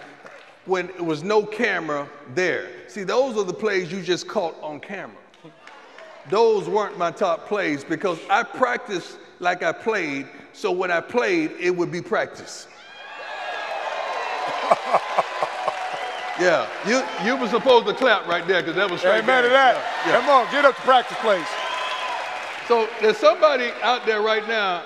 when 0.67 0.89
it 0.91 1.05
was 1.05 1.23
no 1.23 1.45
camera 1.45 2.09
there. 2.35 2.69
See, 2.89 3.05
those 3.05 3.37
are 3.37 3.45
the 3.45 3.55
plays 3.55 3.91
you 3.91 4.03
just 4.03 4.29
caught 4.29 4.55
on 4.61 4.81
camera. 4.81 5.17
Those 6.29 6.69
weren't 6.69 6.99
my 6.99 7.13
top 7.13 7.47
plays 7.47 7.85
because 7.85 8.19
I 8.29 8.43
practiced 8.43 9.19
like 9.39 9.63
I 9.63 9.73
played, 9.73 10.27
so 10.53 10.73
when 10.73 10.91
I 10.91 11.01
played, 11.01 11.53
it 11.61 11.71
would 11.71 11.93
be 11.93 12.03
practice. 12.03 12.67
yeah, 16.41 16.67
you 16.87 17.03
you 17.25 17.37
were 17.37 17.49
supposed 17.49 17.87
to 17.87 17.95
clap 17.95 18.27
right 18.27 18.47
there 18.47 18.63
because 18.63 18.75
that 18.77 18.91
was 18.91 19.01
straight. 19.01 19.23
Amen 19.23 19.45
to 19.45 19.51
that. 19.51 19.77
Yeah, 20.05 20.13
yeah. 20.13 20.21
Come 20.21 20.29
on, 20.29 20.51
get 20.51 20.65
up 20.65 20.75
to 20.75 20.83
practice 20.83 21.19
place. 21.19 21.47
So 22.67 22.89
there's 23.01 23.19
somebody 23.19 23.71
out 23.83 24.05
there 24.07 24.23
right 24.23 24.47
now, 24.49 24.83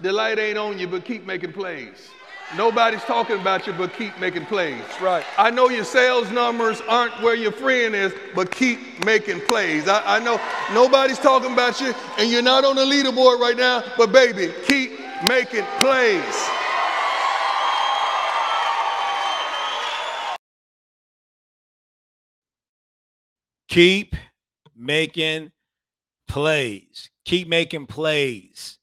the 0.00 0.12
light 0.12 0.38
ain't 0.38 0.58
on 0.58 0.78
you, 0.78 0.86
but 0.86 1.04
keep 1.04 1.26
making 1.26 1.52
plays. 1.52 2.10
Nobody's 2.56 3.02
talking 3.02 3.38
about 3.38 3.66
you, 3.66 3.74
but 3.74 3.92
keep 3.92 4.18
making 4.18 4.46
plays. 4.46 4.82
Right. 5.02 5.24
I 5.36 5.50
know 5.50 5.68
your 5.68 5.84
sales 5.84 6.30
numbers 6.30 6.80
aren't 6.88 7.12
where 7.22 7.34
your 7.34 7.52
friend 7.52 7.94
is, 7.94 8.14
but 8.34 8.50
keep 8.50 9.04
making 9.04 9.40
plays. 9.42 9.86
I, 9.86 10.16
I 10.16 10.18
know 10.18 10.40
nobody's 10.72 11.18
talking 11.18 11.52
about 11.52 11.78
you, 11.78 11.92
and 12.18 12.30
you're 12.30 12.40
not 12.40 12.64
on 12.64 12.76
the 12.76 12.82
leaderboard 12.82 13.38
right 13.38 13.56
now, 13.56 13.84
but 13.98 14.12
baby, 14.12 14.50
keep 14.66 14.92
making 15.26 15.64
plays. 15.78 16.48
Keep 23.68 24.16
making 24.74 25.52
plays. 26.26 27.10
Keep 27.26 27.48
making 27.48 27.86
plays 27.86 28.77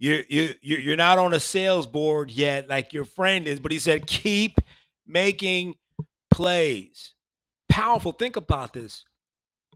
you're 0.00 0.24
you 0.28 0.54
you're 0.60 0.96
not 0.96 1.18
on 1.18 1.34
a 1.34 1.40
sales 1.40 1.86
board 1.86 2.30
yet 2.30 2.68
like 2.68 2.92
your 2.92 3.04
friend 3.04 3.46
is 3.46 3.60
but 3.60 3.70
he 3.70 3.78
said 3.78 4.06
keep 4.06 4.58
making 5.06 5.74
plays. 6.30 7.12
Powerful. 7.68 8.12
Think 8.12 8.36
about 8.36 8.72
this. 8.72 9.04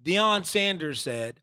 Deion 0.04 0.44
Sanders 0.44 1.00
said 1.00 1.40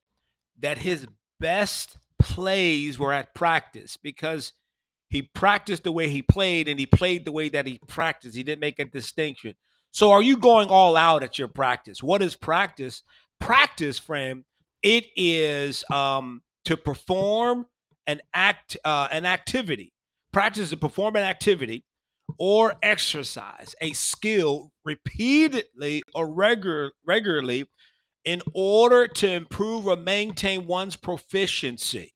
that 0.60 0.78
his 0.78 1.06
best 1.40 1.98
plays 2.20 3.00
were 3.00 3.14
at 3.14 3.34
practice 3.34 3.98
because 3.98 4.54
he 5.10 5.24
practiced 5.24 5.84
the 5.84 5.92
way 5.92 6.10
he 6.10 6.22
played 6.22 6.68
and 6.68 6.80
he 6.80 6.86
played 6.86 7.26
the 7.26 7.32
way 7.32 7.50
that 7.50 7.68
he 7.68 7.80
practiced. 7.88 8.36
He 8.36 8.44
didn't 8.44 8.62
make 8.62 8.80
a 8.80 8.86
distinction. 8.86 9.56
So 9.92 10.12
are 10.12 10.22
you 10.22 10.38
going 10.38 10.70
all 10.70 10.96
out 10.96 11.24
at 11.24 11.38
your 11.38 11.48
practice? 11.48 12.02
What 12.02 12.22
is 12.22 12.36
practice? 12.36 13.04
Practice 13.40 14.00
friend 14.00 14.44
it 14.84 15.06
is 15.16 15.84
um 15.92 16.42
to 16.66 16.78
perform 16.78 17.66
an 18.08 18.22
act 18.34 18.78
uh, 18.84 19.08
an 19.12 19.26
activity, 19.26 19.92
practice 20.32 20.70
to 20.70 20.78
perform 20.78 21.16
an 21.16 21.24
activity 21.24 21.84
or 22.38 22.76
exercise 22.82 23.76
a 23.82 23.94
skill 23.94 24.72
repeatedly 24.86 26.04
or 26.16 26.32
regular, 26.32 26.92
regularly 27.06 27.66
in 28.26 28.42
order 28.54 29.08
to 29.08 29.30
improve 29.30 29.88
or 29.88 29.96
maintain 29.96 30.68
one's 30.68 30.96
proficiency. 30.96 32.14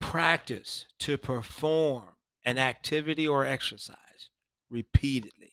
Practice 0.00 0.86
to 1.00 1.16
perform 1.16 2.08
an 2.44 2.58
activity 2.58 3.28
or 3.28 3.44
exercise 3.44 3.96
repeatedly. 4.70 5.52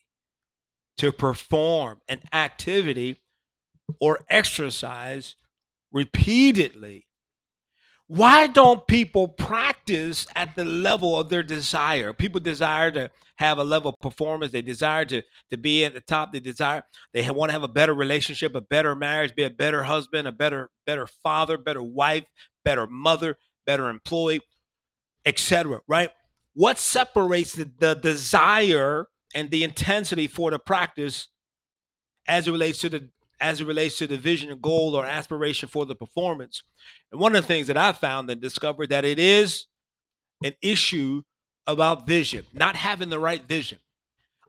To 0.98 1.12
perform 1.12 2.00
an 2.08 2.22
activity 2.32 3.20
or 4.00 4.20
exercise 4.28 5.36
repeatedly. 5.92 7.06
Why 8.06 8.46
don't 8.46 8.86
people 8.86 9.28
practice 9.28 10.26
at 10.34 10.56
the 10.56 10.64
level 10.64 11.18
of 11.18 11.28
their 11.28 11.42
desire? 11.42 12.14
People 12.14 12.40
desire 12.40 12.90
to 12.92 13.10
have 13.36 13.58
a 13.58 13.64
level 13.64 13.90
of 13.90 14.00
performance. 14.00 14.50
They 14.50 14.62
desire 14.62 15.04
to, 15.06 15.22
to 15.50 15.56
be 15.58 15.84
at 15.84 15.92
the 15.92 16.00
top. 16.00 16.32
They 16.32 16.40
desire, 16.40 16.82
they 17.12 17.28
want 17.30 17.50
to 17.50 17.52
have 17.52 17.64
a 17.64 17.68
better 17.68 17.94
relationship, 17.94 18.54
a 18.54 18.62
better 18.62 18.94
marriage, 18.94 19.34
be 19.34 19.44
a 19.44 19.50
better 19.50 19.82
husband, 19.82 20.26
a 20.26 20.32
better, 20.32 20.70
better 20.86 21.06
father, 21.22 21.58
better 21.58 21.82
wife, 21.82 22.24
better 22.64 22.86
mother, 22.86 23.36
better 23.66 23.90
employee, 23.90 24.40
etc. 25.26 25.80
Right? 25.86 26.10
What 26.54 26.78
separates 26.78 27.52
the, 27.52 27.70
the 27.78 27.94
desire 27.94 29.06
and 29.34 29.50
the 29.50 29.64
intensity 29.64 30.26
for 30.26 30.50
the 30.50 30.58
practice 30.58 31.28
as 32.26 32.48
it 32.48 32.52
relates 32.52 32.78
to 32.80 32.88
the 32.88 33.08
as 33.40 33.60
it 33.60 33.66
relates 33.66 33.98
to 33.98 34.06
the 34.06 34.18
vision 34.18 34.50
and 34.50 34.60
goal 34.60 34.94
or 34.94 35.06
aspiration 35.06 35.68
for 35.68 35.86
the 35.86 35.94
performance. 35.94 36.62
And 37.12 37.20
one 37.20 37.36
of 37.36 37.42
the 37.42 37.48
things 37.48 37.68
that 37.68 37.76
I 37.76 37.92
found 37.92 38.28
and 38.30 38.40
discovered 38.40 38.90
that 38.90 39.04
it 39.04 39.18
is 39.18 39.66
an 40.42 40.54
issue 40.62 41.22
about 41.66 42.06
vision, 42.06 42.44
not 42.52 42.74
having 42.76 43.10
the 43.10 43.18
right 43.18 43.46
vision. 43.46 43.78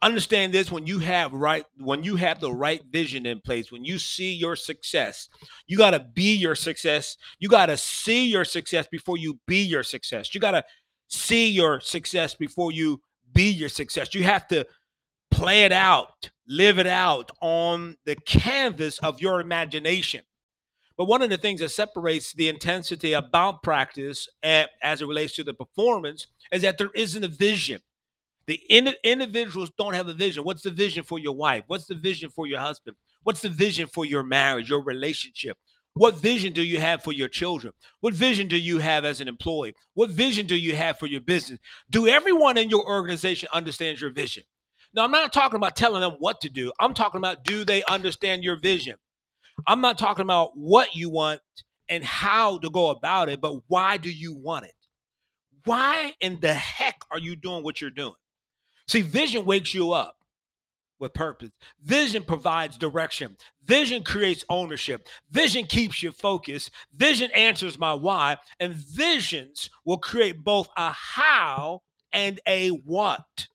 Understand 0.02 0.54
this 0.54 0.72
when 0.72 0.88
you 0.88 0.98
have 1.00 1.34
right 1.34 1.66
when 1.78 2.04
you 2.04 2.16
have 2.16 2.40
the 2.40 2.52
right 2.52 2.82
vision 2.90 3.26
in 3.26 3.42
place, 3.42 3.70
when 3.70 3.84
you 3.84 4.00
see 4.00 4.34
your 4.34 4.56
success, 4.56 5.28
you 5.68 5.78
got 5.78 5.92
to 5.92 6.00
be 6.00 6.36
your 6.36 6.56
success. 6.56 7.18
You 7.40 7.50
got 7.50 7.66
to 7.66 7.76
see 7.76 8.28
your 8.28 8.46
success 8.46 8.88
before 8.90 9.18
you 9.18 9.38
be 9.46 9.62
your 9.62 9.84
success. 9.84 10.34
You 10.34 10.40
got 10.40 10.52
to 10.52 10.64
see 11.10 11.50
your 11.50 11.82
success 11.82 12.34
before 12.34 12.72
you 12.72 13.02
be 13.34 13.52
your 13.52 13.68
success. 13.68 14.16
You 14.16 14.24
have 14.24 14.48
to 14.48 14.66
play 15.32 15.64
it 15.64 15.72
out, 15.72 16.30
live 16.48 16.80
it 16.80 16.88
out 16.88 17.32
on 17.42 17.96
the 18.06 18.16
canvas 18.16 19.00
of 19.00 19.22
your 19.22 19.40
imagination. 19.40 20.22
But 20.98 21.06
one 21.06 21.22
of 21.22 21.30
the 21.30 21.38
things 21.38 21.62
that 21.62 21.70
separates 21.70 22.34
the 22.34 22.50
intensity 22.50 23.14
about 23.14 23.64
practice 23.64 24.28
as 24.44 25.02
it 25.02 25.08
relates 25.08 25.34
to 25.36 25.44
the 25.44 25.54
performance 25.54 26.28
is 26.52 26.62
that 26.64 26.78
there 26.78 26.90
isn't 26.94 27.24
a 27.24 27.30
vision. 27.30 27.80
The 28.48 28.60
in- 28.70 28.96
individuals 29.04 29.72
don't 29.78 29.94
have 29.94 30.08
a 30.08 30.14
vision. 30.14 30.44
What's 30.44 30.64
the 30.64 30.72
vision 30.72 31.04
for 31.04 31.20
your 31.20 31.36
wife? 31.36 31.64
What's 31.68 31.86
the 31.86 31.96
vision 31.96 32.30
for 32.30 32.48
your 32.48 32.60
husband? 32.60 32.98
What's 33.24 33.42
the 33.42 33.50
vision 33.50 33.88
for 33.88 34.06
your 34.06 34.24
marriage, 34.24 34.70
your 34.70 34.84
relationship? 34.84 35.58
What 35.94 36.18
vision 36.18 36.54
do 36.54 36.64
you 36.64 36.80
have 36.80 37.04
for 37.04 37.12
your 37.14 37.28
children? 37.28 37.74
What 38.02 38.14
vision 38.14 38.48
do 38.48 38.58
you 38.58 38.80
have 38.80 39.06
as 39.06 39.22
an 39.22 39.28
employee? 39.28 39.76
What 39.94 40.10
vision 40.10 40.48
do 40.48 40.56
you 40.56 40.76
have 40.76 40.98
for 40.98 41.08
your 41.08 41.22
business? 41.22 41.60
Do 41.90 42.08
everyone 42.08 42.58
in 42.58 42.70
your 42.70 42.86
organization 42.86 43.50
understand 43.54 44.02
your 44.02 44.12
vision? 44.12 44.44
Now, 44.94 45.04
I'm 45.04 45.12
not 45.12 45.34
talking 45.34 45.58
about 45.58 45.76
telling 45.76 46.02
them 46.02 46.16
what 46.20 46.42
to 46.42 46.50
do. 46.50 46.72
I'm 46.80 46.94
talking 46.94 47.20
about 47.20 47.44
do 47.44 47.64
they 47.64 47.84
understand 47.84 48.44
your 48.44 48.56
vision? 48.58 48.96
I'm 49.68 49.82
not 49.82 49.98
talking 49.98 50.24
about 50.24 50.52
what 50.56 50.96
you 50.96 51.10
want 51.10 51.42
and 51.90 52.04
how 52.04 52.58
to 52.60 52.70
go 52.70 52.90
about 52.90 53.30
it, 53.30 53.42
but 53.42 53.56
why 53.68 53.98
do 53.98 54.10
you 54.10 54.34
want 54.34 54.66
it? 54.66 54.74
Why 55.66 56.14
in 56.22 56.40
the 56.40 56.54
heck 56.54 57.02
are 57.12 57.20
you 57.20 57.36
doing 57.36 57.64
what 57.64 57.82
you're 57.82 57.90
doing? 57.90 58.14
See, 58.88 59.02
vision 59.02 59.46
wakes 59.46 59.74
you 59.74 59.92
up 59.92 60.16
with 61.00 61.14
purpose. 61.14 61.52
Vision 61.84 62.24
provides 62.24 62.78
direction. 62.78 63.36
Vision 63.66 64.04
creates 64.04 64.44
ownership. 64.50 65.08
Vision 65.32 65.66
keeps 65.66 66.02
you 66.02 66.12
focused. 66.12 66.72
Vision 66.96 67.30
answers 67.36 67.78
my 67.78 67.94
why. 67.94 68.38
And 68.60 68.74
visions 68.74 69.70
will 69.86 69.98
create 69.98 70.44
both 70.44 70.70
a 70.76 70.92
how 70.92 71.82
and 72.12 72.40
a 72.48 72.70
what. 72.70 73.48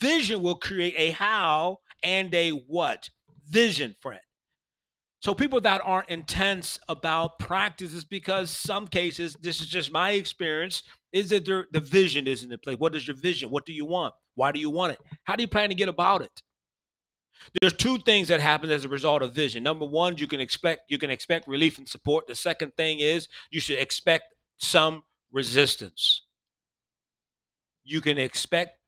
Vision 0.00 0.42
will 0.42 0.56
create 0.56 0.94
a 0.96 1.10
how 1.10 1.78
and 2.02 2.32
a 2.34 2.50
what. 2.50 3.08
Vision, 3.48 3.94
friend. 4.00 4.20
So 5.20 5.34
people 5.34 5.60
that 5.60 5.82
aren't 5.84 6.08
intense 6.08 6.78
about 6.88 7.38
practices 7.38 8.04
because 8.04 8.50
some 8.50 8.86
cases, 8.86 9.36
this 9.42 9.60
is 9.60 9.66
just 9.66 9.92
my 9.92 10.12
experience, 10.12 10.82
is 11.12 11.28
that 11.30 11.44
the 11.44 11.80
vision 11.80 12.26
isn't 12.26 12.50
in 12.50 12.58
place. 12.58 12.78
What 12.78 12.94
is 12.94 13.06
your 13.06 13.16
vision? 13.16 13.50
What 13.50 13.66
do 13.66 13.74
you 13.74 13.84
want? 13.84 14.14
Why 14.34 14.50
do 14.50 14.58
you 14.58 14.70
want 14.70 14.92
it? 14.94 15.00
How 15.24 15.36
do 15.36 15.42
you 15.42 15.48
plan 15.48 15.68
to 15.68 15.74
get 15.74 15.90
about 15.90 16.22
it? 16.22 16.42
There's 17.60 17.74
two 17.74 17.98
things 17.98 18.28
that 18.28 18.40
happen 18.40 18.70
as 18.70 18.84
a 18.84 18.88
result 18.88 19.22
of 19.22 19.34
vision. 19.34 19.62
Number 19.62 19.84
one, 19.84 20.16
you 20.16 20.26
can 20.26 20.40
expect 20.40 20.90
you 20.90 20.98
can 20.98 21.10
expect 21.10 21.48
relief 21.48 21.78
and 21.78 21.88
support. 21.88 22.26
The 22.26 22.34
second 22.34 22.72
thing 22.76 23.00
is 23.00 23.28
you 23.50 23.60
should 23.60 23.78
expect 23.78 24.34
some 24.58 25.02
resistance. 25.32 26.22
You 27.84 28.00
can 28.00 28.18
expect 28.18 28.79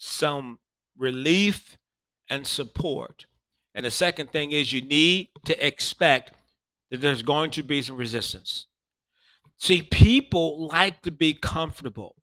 some 0.00 0.58
relief 0.98 1.76
and 2.28 2.44
support. 2.46 3.26
And 3.74 3.86
the 3.86 3.90
second 3.90 4.32
thing 4.32 4.50
is 4.50 4.72
you 4.72 4.82
need 4.82 5.28
to 5.44 5.66
expect 5.66 6.32
that 6.90 7.00
there's 7.00 7.22
going 7.22 7.52
to 7.52 7.62
be 7.62 7.82
some 7.82 7.96
resistance. 7.96 8.66
See, 9.58 9.82
people 9.82 10.68
like 10.68 11.02
to 11.02 11.10
be 11.10 11.34
comfortable. 11.34 12.16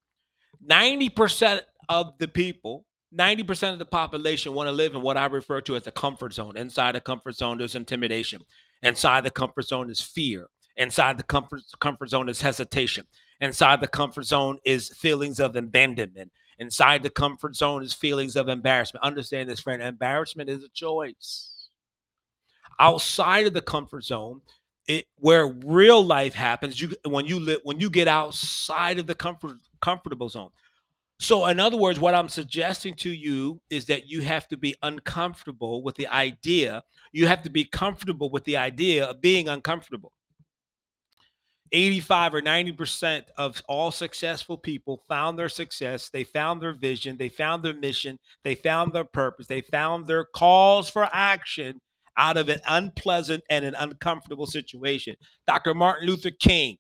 90% 0.67 1.61
of 1.87 2.17
the 2.17 2.27
people, 2.27 2.85
90% 3.15 3.73
of 3.73 3.79
the 3.79 3.85
population 3.85 4.53
want 4.53 4.67
to 4.67 4.71
live 4.71 4.95
in 4.95 5.01
what 5.01 5.15
I 5.15 5.27
refer 5.27 5.61
to 5.61 5.75
as 5.75 5.83
the 5.83 5.91
comfort 5.91 6.33
zone. 6.33 6.57
Inside 6.57 6.95
the 6.95 7.01
comfort 7.01 7.35
zone, 7.35 7.59
there's 7.59 7.75
intimidation. 7.75 8.41
Inside 8.81 9.23
the 9.23 9.31
comfort 9.31 9.67
zone 9.67 9.89
is 9.89 10.01
fear. 10.01 10.47
Inside 10.77 11.17
the 11.17 11.23
comfort, 11.23 11.61
comfort 11.79 12.09
zone 12.09 12.27
is 12.27 12.41
hesitation. 12.41 13.05
Inside 13.39 13.81
the 13.81 13.87
comfort 13.87 14.25
zone 14.25 14.57
is 14.65 14.89
feelings 14.89 15.39
of 15.39 15.55
abandonment. 15.55 16.31
Inside 16.59 17.03
the 17.03 17.09
comfort 17.09 17.55
zone 17.55 17.83
is 17.83 17.93
feelings 17.93 18.35
of 18.35 18.49
embarrassment. 18.49 19.03
Understand 19.03 19.49
this, 19.49 19.59
friend. 19.59 19.81
Embarrassment 19.81 20.49
is 20.49 20.63
a 20.63 20.69
choice. 20.69 21.69
Outside 22.79 23.47
of 23.47 23.53
the 23.53 23.61
comfort 23.61 24.03
zone, 24.03 24.41
it 24.87 25.05
where 25.17 25.47
real 25.47 26.03
life 26.03 26.33
happens, 26.33 26.79
you 26.79 26.93
when 27.05 27.25
you 27.25 27.39
live 27.39 27.59
when 27.63 27.79
you 27.79 27.89
get 27.89 28.07
outside 28.07 28.99
of 28.99 29.07
the 29.07 29.15
comfort 29.15 29.57
comfortable 29.81 30.29
zone. 30.29 30.49
So, 31.19 31.47
in 31.47 31.59
other 31.59 31.77
words, 31.77 31.99
what 31.99 32.13
I'm 32.13 32.29
suggesting 32.29 32.93
to 32.95 33.09
you 33.09 33.59
is 33.69 33.85
that 33.85 34.07
you 34.07 34.21
have 34.21 34.47
to 34.49 34.57
be 34.57 34.75
uncomfortable 34.83 35.81
with 35.81 35.95
the 35.95 36.07
idea. 36.07 36.83
You 37.11 37.25
have 37.27 37.41
to 37.43 37.49
be 37.49 37.65
comfortable 37.65 38.29
with 38.29 38.43
the 38.45 38.57
idea 38.57 39.05
of 39.05 39.19
being 39.19 39.49
uncomfortable. 39.49 40.11
85 41.71 42.35
or 42.35 42.41
90% 42.41 43.23
of 43.37 43.61
all 43.67 43.91
successful 43.91 44.57
people 44.57 45.03
found 45.07 45.37
their 45.37 45.49
success. 45.49 46.09
They 46.09 46.23
found 46.23 46.61
their 46.61 46.73
vision. 46.73 47.17
They 47.17 47.29
found 47.29 47.63
their 47.63 47.73
mission. 47.73 48.17
They 48.43 48.55
found 48.55 48.93
their 48.93 49.05
purpose. 49.05 49.47
They 49.47 49.61
found 49.61 50.07
their 50.07 50.25
calls 50.25 50.89
for 50.89 51.09
action 51.11 51.79
out 52.17 52.37
of 52.37 52.49
an 52.49 52.59
unpleasant 52.67 53.43
and 53.49 53.63
an 53.63 53.75
uncomfortable 53.75 54.47
situation. 54.47 55.15
Dr. 55.47 55.73
Martin 55.73 56.07
Luther 56.07 56.31
King, 56.31 56.77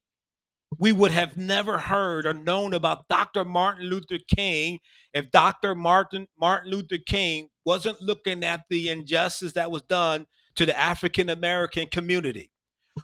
we 0.79 0.91
would 0.91 1.11
have 1.11 1.37
never 1.37 1.77
heard 1.77 2.25
or 2.25 2.33
known 2.33 2.73
about 2.73 3.07
Dr. 3.07 3.45
Martin 3.45 3.85
Luther 3.85 4.19
King 4.35 4.79
if 5.13 5.29
Dr. 5.31 5.75
Martin 5.75 6.27
Martin 6.39 6.71
Luther 6.71 6.97
King 7.07 7.47
wasn't 7.65 8.01
looking 8.01 8.43
at 8.43 8.61
the 8.69 8.89
injustice 8.89 9.53
that 9.53 9.71
was 9.71 9.83
done 9.83 10.25
to 10.55 10.65
the 10.65 10.77
African 10.77 11.29
American 11.29 11.87
community 11.87 12.51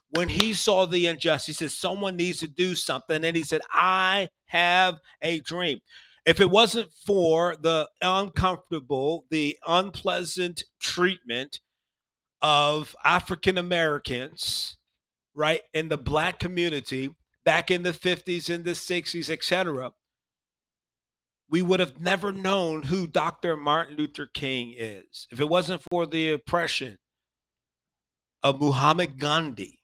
when 0.10 0.30
he 0.30 0.54
saw 0.54 0.86
the 0.86 1.08
injustice, 1.08 1.60
he 1.60 1.68
said, 1.68 1.72
Someone 1.72 2.16
needs 2.16 2.40
to 2.40 2.48
do 2.48 2.76
something. 2.76 3.24
And 3.24 3.36
he 3.36 3.44
said, 3.44 3.62
I 3.72 4.30
have 4.46 5.00
a 5.22 5.40
dream. 5.42 5.80
If 6.26 6.40
it 6.40 6.50
wasn't 6.50 6.90
for 7.06 7.56
the 7.60 7.90
uncomfortable, 8.02 9.26
the 9.30 9.58
unpleasant 9.68 10.64
treatment 10.80 11.60
of 12.42 12.96
African 13.04 13.58
Americans, 13.58 14.78
right, 15.36 15.62
in 15.74 15.90
the 15.90 15.98
black 15.98 16.40
community 16.40 17.10
back 17.46 17.72
in 17.72 17.84
the 17.84 17.92
50s 17.92 18.54
and 18.54 18.64
the 18.64 18.72
60s, 18.72 19.30
etc., 19.30 19.92
we 21.50 21.62
would 21.62 21.80
have 21.80 22.00
never 22.00 22.32
known 22.32 22.82
who 22.82 23.06
Dr. 23.06 23.58
Martin 23.58 23.98
Luther 23.98 24.28
King 24.34 24.74
is. 24.78 25.28
If 25.30 25.40
it 25.40 25.48
wasn't 25.48 25.84
for 25.92 26.08
the 26.08 26.32
oppression 26.32 26.98
of 28.42 28.60
Muhammad 28.60 29.20
Gandhi, 29.20 29.80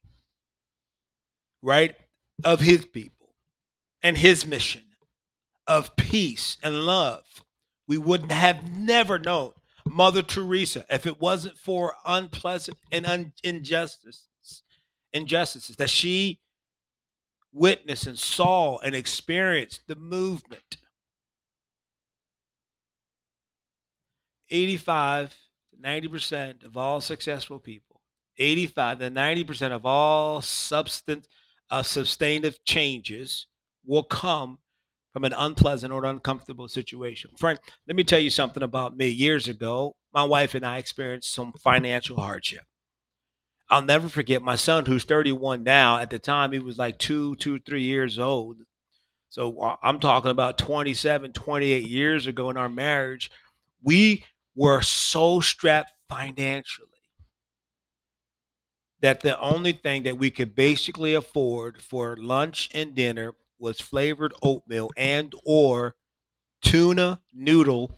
right, 1.62 1.96
of 2.44 2.60
his 2.60 2.86
people 2.86 3.34
and 4.02 4.18
his 4.18 4.46
mission 4.46 4.84
of 5.68 5.96
peace 5.96 6.58
and 6.64 6.86
love, 6.86 7.24
we 7.88 7.98
wouldn't 7.98 8.32
have 8.32 8.70
never 8.72 9.20
known 9.20 9.52
Mother 9.86 10.22
Teresa 10.22 10.86
if 10.90 11.06
it 11.06 11.20
wasn't 11.20 11.58
for 11.58 11.96
unpleasant 12.06 12.78
and 12.92 13.06
un- 13.06 13.34
injustices, 13.44 14.64
injustices 15.14 15.76
that 15.78 15.90
she 15.90 16.40
witnessed 17.52 18.08
and 18.08 18.18
saw 18.18 18.78
and 18.80 18.96
experienced 18.96 19.82
the 19.88 19.96
movement. 19.96 20.78
85 24.50 25.30
to 25.30 25.78
90% 25.88 26.66
of 26.66 26.78
all 26.78 27.02
successful 27.02 27.60
people, 27.60 28.02
85 28.38 29.00
to 29.00 29.12
90% 29.12 29.72
of 29.72 29.86
all 29.86 30.42
substance 30.42 31.28
uh, 31.72 31.84
sustained 31.84 32.52
changes 32.66 33.48
will 33.86 34.04
come 34.04 34.58
from 35.14 35.24
an 35.24 35.34
unpleasant 35.34 35.92
or 35.92 36.06
uncomfortable 36.06 36.68
situation. 36.68 37.32
Frank, 37.38 37.60
let 37.88 37.96
me 37.96 38.04
tell 38.04 38.20
you 38.20 38.30
something 38.30 38.64
about 38.64 38.96
me. 38.96 39.08
Years 39.08 39.48
ago, 39.48 39.96
my 40.14 40.24
wife 40.24 40.56
and 40.56 40.66
I 40.66 40.78
experienced 40.78 41.34
some 41.34 41.52
financial 41.64 42.18
hardship. 42.18 42.64
I'll 43.70 43.82
never 43.84 44.10
forget 44.10 44.42
my 44.42 44.56
son, 44.56 44.86
who's 44.86 45.04
31 45.04 45.64
now. 45.64 45.98
At 45.98 46.10
the 46.10 46.20
time, 46.20 46.52
he 46.52 46.60
was 46.60 46.78
like 46.78 46.98
two, 46.98 47.36
two, 47.36 47.60
three 47.60 47.84
years 47.84 48.18
old. 48.18 48.58
So 49.30 49.60
uh, 49.62 49.76
I'm 49.84 50.00
talking 50.00 50.32
about 50.32 50.58
27, 50.58 51.34
28 51.34 51.88
years 51.88 52.26
ago 52.26 52.50
in 52.50 52.58
our 52.58 52.70
marriage. 52.70 53.30
We 53.84 54.26
were 54.56 54.82
so 54.82 55.40
strapped 55.40 55.92
financially 56.10 56.88
that 59.02 59.22
the 59.22 59.40
only 59.40 59.72
thing 59.72 60.04
that 60.04 60.18
we 60.18 60.30
could 60.30 60.56
basically 60.56 61.14
afford 61.16 61.82
for 61.82 62.18
lunch 62.18 62.70
and 62.74 62.96
dinner 62.96 63.34
was 63.58 63.80
flavored 63.80 64.34
oatmeal 64.42 64.90
and 64.98 65.34
or 65.46 65.96
tuna 66.62 67.20
noodle 67.34 67.98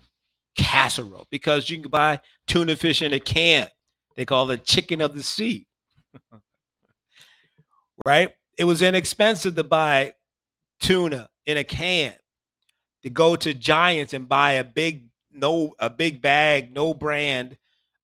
casserole 0.56 1.28
because 1.32 1.70
you 1.70 1.80
can 1.82 1.90
buy 1.90 2.20
tuna 2.48 2.76
fish 2.76 3.02
in 3.02 3.14
a 3.14 3.20
can. 3.20 3.68
They 4.16 4.26
call 4.26 4.50
it 4.52 4.66
chicken 4.66 5.02
of 5.02 5.16
the 5.16 5.24
sea. 5.24 5.68
right? 8.06 8.32
It 8.58 8.66
was 8.66 8.82
inexpensive 8.82 9.56
to 9.56 9.64
buy 9.64 10.14
tuna 10.80 11.30
in 11.46 11.58
a 11.58 11.64
can. 11.64 12.14
To 13.04 13.10
go 13.10 13.36
to 13.36 13.54
Giants 13.56 14.14
and 14.14 14.30
buy 14.30 14.54
a 14.54 14.64
big 14.64 15.08
no 15.34 15.74
a 15.80 15.90
big 15.90 16.22
bag, 16.22 16.72
no 16.72 16.94
brand 16.94 17.58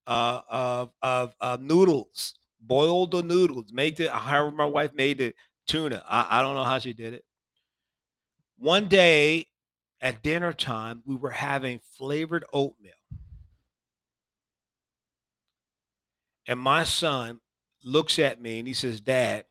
uh, 0.07 0.41
of 0.49 0.91
of, 1.03 1.35
of 1.39 1.61
noodles 1.61 2.33
boiled 2.67 3.11
the 3.11 3.23
noodles, 3.23 3.71
made 3.71 3.99
it 3.99 4.11
however 4.11 4.51
my 4.51 4.65
wife 4.65 4.93
made 4.93 5.19
the 5.19 5.33
tuna. 5.67 6.03
I, 6.07 6.39
I 6.39 6.41
don't 6.41 6.55
know 6.55 6.63
how 6.63 6.79
she 6.79 6.93
did 6.93 7.13
it. 7.13 7.23
One 8.57 8.87
day 8.87 9.47
at 10.01 10.23
dinner 10.23 10.53
time, 10.53 11.01
we 11.05 11.15
were 11.15 11.31
having 11.31 11.79
flavored 11.97 12.45
oatmeal. 12.53 12.93
And 16.47 16.59
my 16.59 16.83
son 16.83 17.39
looks 17.83 18.19
at 18.19 18.41
me 18.41 18.59
and 18.59 18.67
he 18.67 18.73
says, 18.73 19.01
Dad, 19.01 19.45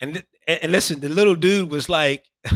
and, 0.00 0.22
and 0.48 0.72
listen, 0.72 0.98
the 1.00 1.08
little 1.08 1.36
dude 1.36 1.70
was 1.70 1.88
like, 1.88 2.24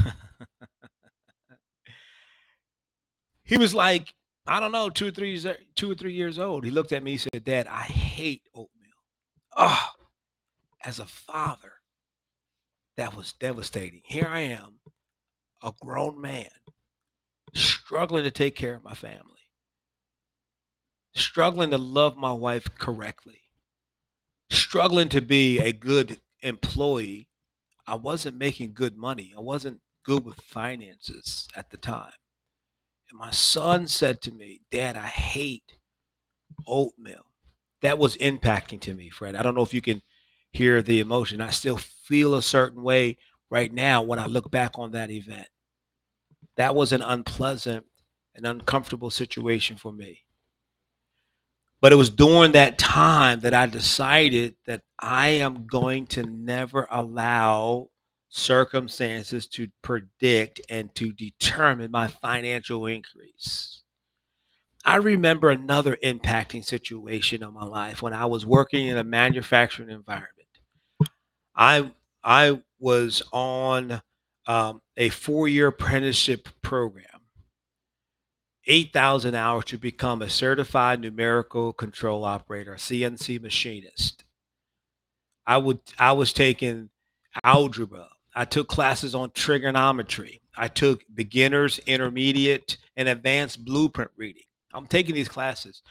he 3.45 3.57
was 3.57 3.73
like, 3.73 4.13
I 4.49 4.59
don't 4.59 4.73
know, 4.73 4.91
two 4.91 5.09
or 5.09 5.11
three 5.11 5.41
two 5.77 5.91
or 5.91 5.95
three 5.95 6.13
years 6.13 6.39
old. 6.39 6.65
He 6.65 6.71
looked 6.71 6.93
at 6.93 7.03
me, 7.03 7.13
he 7.13 7.19
said, 7.19 7.45
Dad, 7.45 7.67
I 7.69 7.83
hate 7.83 8.43
oatmeal. 8.55 8.76
Oh, 9.57 9.89
as 10.85 10.99
a 10.99 11.07
father, 11.07 11.73
that 12.97 13.17
was 13.17 13.33
devastating. 13.33 14.03
Here 14.05 14.29
I 14.29 14.41
am, 14.41 14.81
a 15.63 15.73
grown 15.81 16.21
man, 16.21 16.51
struggling 17.55 18.25
to 18.25 18.31
take 18.31 18.55
care 18.55 18.75
of 18.75 18.85
my 18.85 18.95
family, 18.95 19.49
struggling 21.15 21.71
to 21.71 21.79
love 21.79 22.17
my 22.17 22.33
wife 22.33 22.69
correctly, 22.79 23.41
struggling 24.51 25.09
to 25.09 25.23
be 25.23 25.59
a 25.59 25.73
good 25.73 26.21
employee. 26.43 27.29
I 27.87 27.95
wasn't 27.95 28.37
making 28.37 28.75
good 28.75 28.97
money. 28.97 29.33
I 29.37 29.41
wasn't 29.41 29.81
good 30.05 30.25
with 30.25 30.41
finances 30.41 31.49
at 31.57 31.71
the 31.71 31.79
time. 31.79 32.13
And 33.11 33.19
my 33.19 33.31
son 33.31 33.89
said 33.89 34.21
to 34.23 34.33
me, 34.33 34.61
Dad, 34.71 34.97
I 34.97 35.07
hate 35.07 35.79
oatmeal 36.67 37.27
that 37.83 37.99
was 37.99 38.17
impacting 38.19 38.81
to 38.83 38.95
me, 38.95 39.11
Fred. 39.11 39.37
I 39.37 39.43
don't 39.43 39.55
know 39.55 39.63
if 39.63 39.75
you 39.75 39.83
can 39.83 40.03
hear 40.53 40.83
the 40.83 41.01
emotion. 41.01 41.41
I 41.41 41.51
still 41.51 41.77
feel 41.77 42.35
a 42.35 42.43
certain 42.43 42.83
way 42.83 43.19
right 43.51 43.73
now 43.73 44.03
when 44.03 44.19
I 44.19 44.27
look 44.27 44.51
back 44.51 44.79
on 44.79 44.93
that 44.93 45.11
event. 45.11 45.49
That 46.57 46.75
was 46.75 46.93
an 46.93 47.03
unpleasant 47.03 47.85
and 48.35 48.47
uncomfortable 48.47 49.11
situation 49.11 49.77
for 49.77 49.93
me. 49.93 50.25
But 51.81 51.93
it 51.93 51.97
was 51.97 52.11
during 52.11 52.53
that 52.53 52.79
time 52.79 53.41
that 53.41 53.53
I 53.53 53.67
decided 53.67 54.57
that 54.67 54.83
I 54.99 55.29
am 55.29 55.67
going 55.67 56.07
to 56.09 56.23
never 56.23 56.87
allow 56.91 57.91
circumstances 58.29 59.47
to 59.49 59.69
predict 59.83 60.61
and 60.69 60.95
to 60.95 61.13
determine 61.13 61.91
my 61.91 62.09
financial 62.09 62.87
increase. 62.87 63.76
I 64.87 64.97
remember 64.97 65.51
another 65.51 65.99
impacting 66.05 66.65
situation 66.65 67.43
in 67.43 67.53
my 67.53 67.65
life 67.65 68.03
when 68.03 68.13
I 68.13 68.27
was 68.27 68.47
working 68.47 68.87
in 68.87 68.97
a 68.99 69.05
manufacturing 69.05 69.91
environment. 69.91 70.31
I 71.57 71.91
I 72.23 72.63
was 72.79 73.21
on 73.33 74.01
um, 74.47 74.81
a 74.97 75.09
four-year 75.09 75.69
apprenticeship 75.69 76.49
program 76.63 77.05
8,000 78.67 79.35
hours 79.35 79.65
to 79.67 79.79
become 79.79 80.23
a 80.23 80.31
certified 80.31 81.01
numerical 81.01 81.73
control 81.73 82.25
operator, 82.25 82.75
CNC 82.75 83.43
machinist. 83.43 84.25
I 85.47 85.59
would 85.59 85.81
I 85.99 86.13
was 86.13 86.33
taking 86.33 86.91
algebra. 87.43 88.07
I 88.37 88.45
took 88.45 88.69
classes 88.69 89.17
on 89.17 89.33
trigonometry. 89.33 90.43
I 90.57 90.69
took 90.69 91.03
beginners, 91.15 91.81
intermediate, 91.87 92.77
and 92.97 93.09
advanced 93.09 93.65
blueprint 93.65 94.11
reading. 94.17 94.46
I'm 94.77 94.87
taking 94.87 95.15
these 95.15 95.29
classes. 95.29 95.83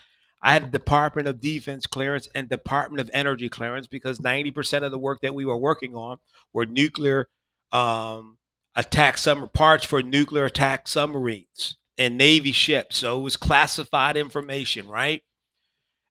I 0.41 0.53
had 0.53 0.71
Department 0.71 1.27
of 1.27 1.41
Defense 1.41 1.87
clearance 1.87 2.29
and 2.35 2.47
Department 2.47 3.01
of 3.01 3.09
Energy 3.13 3.49
clearance 3.49 3.87
because 3.87 4.19
90% 4.19 4.83
of 4.83 4.91
the 4.91 4.99
work 4.99 5.21
that 5.21 5.33
we 5.33 5.45
were 5.45 5.57
working 5.57 5.95
on 5.95 6.17
were 6.53 6.65
nuclear 6.65 7.27
um, 7.71 8.37
attack 8.75 9.17
summer 9.17 9.47
parts 9.47 9.85
for 9.85 10.03
nuclear 10.03 10.45
attack 10.45 10.87
submarines 10.87 11.77
and 11.97 12.17
Navy 12.17 12.51
ships. 12.51 12.97
So 12.97 13.19
it 13.19 13.23
was 13.23 13.37
classified 13.37 14.17
information, 14.17 14.87
right? 14.87 15.23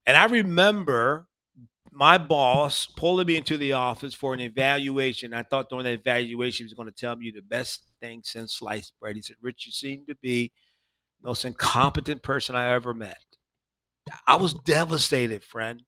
And 0.07 0.17
I 0.17 0.25
remember 0.25 1.27
my 1.93 2.19
boss 2.19 2.87
pulling 2.97 3.29
me 3.29 3.37
into 3.37 3.57
the 3.57 3.75
office 3.75 4.15
for 4.15 4.35
an 4.35 4.41
evaluation. 4.41 5.33
I 5.33 5.45
thought 5.45 5.69
during 5.69 5.85
the 5.85 5.93
evaluation 5.93 6.65
he 6.65 6.71
was 6.71 6.75
going 6.75 6.89
to 6.89 6.95
tell 6.95 7.15
me 7.15 7.31
the 7.31 7.43
best 7.43 7.85
thing 8.01 8.21
since 8.25 8.55
sliced 8.55 8.95
bread. 8.99 9.15
He 9.15 9.23
said, 9.23 9.37
Rich, 9.41 9.67
you 9.67 9.73
seem 9.73 10.05
to 10.09 10.17
be 10.17 10.51
most 11.25 11.45
incompetent 11.45 12.23
person 12.23 12.55
I 12.55 12.73
ever 12.75 12.95
met. 12.95 13.19
I 14.27 14.37
was 14.37 14.55
devastated, 14.55 15.43
friend. 15.43 15.83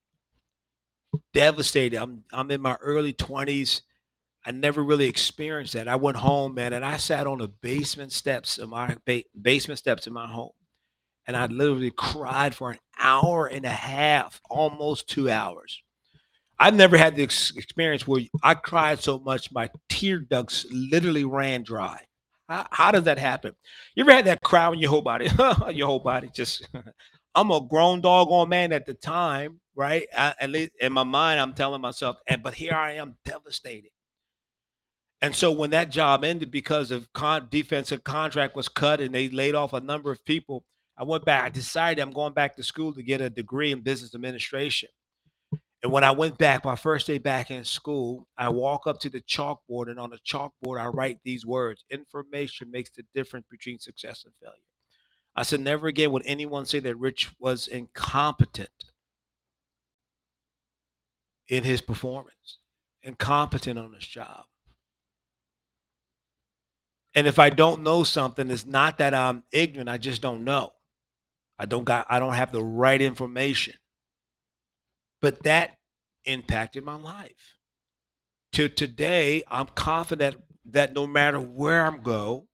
Devastated. 1.32 1.98
I'm 2.00 2.24
I'm 2.32 2.50
in 2.50 2.60
my 2.60 2.76
early 2.80 3.12
20s. 3.12 3.82
I 4.44 4.52
never 4.52 4.82
really 4.82 5.06
experienced 5.06 5.74
that. 5.74 5.88
I 5.88 5.96
went 5.96 6.16
home, 6.16 6.54
man, 6.54 6.72
and 6.72 6.84
I 6.84 6.96
sat 6.96 7.26
on 7.26 7.38
the 7.38 7.48
basement 7.48 8.12
steps 8.12 8.58
of 8.58 8.68
my 8.68 8.96
ba- 9.04 9.24
basement 9.40 9.78
steps 9.78 10.06
in 10.06 10.12
my 10.12 10.26
home. 10.26 10.52
And 11.26 11.36
I 11.36 11.46
literally 11.46 11.90
cried 11.90 12.54
for 12.54 12.70
an 12.70 12.78
hour 12.98 13.46
and 13.46 13.64
a 13.64 13.70
half, 13.70 14.40
almost 14.48 15.08
two 15.08 15.28
hours. 15.28 15.82
I've 16.58 16.74
never 16.74 16.96
had 16.96 17.16
the 17.16 17.24
ex- 17.24 17.54
experience 17.56 18.06
where 18.06 18.22
I 18.42 18.54
cried 18.54 19.02
so 19.02 19.18
much 19.18 19.52
my 19.52 19.68
tear 19.88 20.20
ducts 20.20 20.64
literally 20.70 21.24
ran 21.24 21.64
dry. 21.64 22.00
How, 22.48 22.66
how 22.70 22.90
does 22.92 23.04
that 23.04 23.18
happen? 23.18 23.54
You 23.94 24.04
ever 24.04 24.12
had 24.12 24.26
that 24.26 24.42
cry 24.42 24.72
in 24.72 24.78
your 24.78 24.90
whole 24.90 25.02
body? 25.02 25.28
your 25.72 25.86
whole 25.86 26.00
body 26.00 26.30
just. 26.32 26.68
I'm 27.34 27.50
a 27.50 27.60
grown 27.60 28.00
doggone 28.00 28.48
man 28.48 28.72
at 28.72 28.86
the 28.86 28.94
time, 28.94 29.60
right? 29.74 30.06
I, 30.16 30.34
at 30.40 30.48
least 30.48 30.72
in 30.80 30.94
my 30.94 31.04
mind, 31.04 31.38
I'm 31.38 31.52
telling 31.52 31.82
myself, 31.82 32.16
and 32.26 32.42
but 32.42 32.54
here 32.54 32.72
I 32.72 32.92
am, 32.92 33.14
devastated. 33.26 33.90
And 35.20 35.34
so 35.34 35.52
when 35.52 35.70
that 35.70 35.90
job 35.90 36.24
ended 36.24 36.50
because 36.50 36.90
of 36.90 37.12
con- 37.12 37.48
defensive 37.50 38.04
contract 38.04 38.56
was 38.56 38.68
cut 38.68 39.00
and 39.02 39.14
they 39.14 39.28
laid 39.28 39.54
off 39.54 39.74
a 39.74 39.80
number 39.80 40.10
of 40.10 40.24
people, 40.24 40.64
I 40.96 41.04
went 41.04 41.26
back. 41.26 41.44
I 41.44 41.48
decided 41.50 42.00
I'm 42.00 42.10
going 42.10 42.32
back 42.32 42.56
to 42.56 42.62
school 42.62 42.94
to 42.94 43.02
get 43.02 43.20
a 43.20 43.28
degree 43.28 43.70
in 43.70 43.80
business 43.82 44.14
administration. 44.14 44.88
And 45.82 45.92
when 45.92 46.04
I 46.04 46.10
went 46.10 46.38
back, 46.38 46.64
my 46.64 46.74
first 46.74 47.06
day 47.06 47.18
back 47.18 47.50
in 47.50 47.64
school, 47.64 48.26
I 48.38 48.48
walk 48.48 48.86
up 48.86 48.98
to 49.00 49.10
the 49.10 49.20
chalkboard, 49.20 49.90
and 49.90 50.00
on 50.00 50.10
the 50.10 50.18
chalkboard, 50.18 50.80
I 50.80 50.86
write 50.86 51.18
these 51.24 51.44
words 51.44 51.84
Information 51.90 52.70
makes 52.70 52.90
the 52.90 53.04
difference 53.14 53.46
between 53.50 53.78
success 53.78 54.24
and 54.24 54.34
failure. 54.42 54.56
I 55.36 55.42
said, 55.42 55.60
never 55.60 55.86
again 55.86 56.12
would 56.12 56.22
anyone 56.24 56.64
say 56.64 56.80
that 56.80 56.96
Rich 56.96 57.30
was 57.38 57.68
incompetent 57.68 58.70
in 61.48 61.62
his 61.62 61.82
performance, 61.82 62.58
incompetent 63.02 63.78
on 63.78 63.92
his 63.92 64.06
job. 64.06 64.44
And 67.14 67.26
if 67.26 67.38
I 67.38 67.50
don't 67.50 67.82
know 67.82 68.02
something, 68.02 68.50
it's 68.50 68.66
not 68.66 68.98
that 68.98 69.14
I'm 69.14 69.44
ignorant, 69.52 69.88
I 69.88 69.98
just 69.98 70.22
don't 70.22 70.44
know. 70.44 70.72
I 71.58 71.66
don't 71.66 71.84
got 71.84 72.06
I 72.10 72.18
don't 72.18 72.34
have 72.34 72.52
the 72.52 72.62
right 72.62 73.00
information. 73.00 73.74
But 75.26 75.42
that 75.42 75.74
impacted 76.24 76.84
my 76.84 76.94
life. 76.94 77.58
To 78.52 78.68
today, 78.68 79.42
I'm 79.50 79.66
confident 79.66 80.36
that 80.66 80.94
no 80.94 81.04
matter 81.04 81.40
where 81.40 81.84
I'm 81.84 82.00
go, 82.00 82.46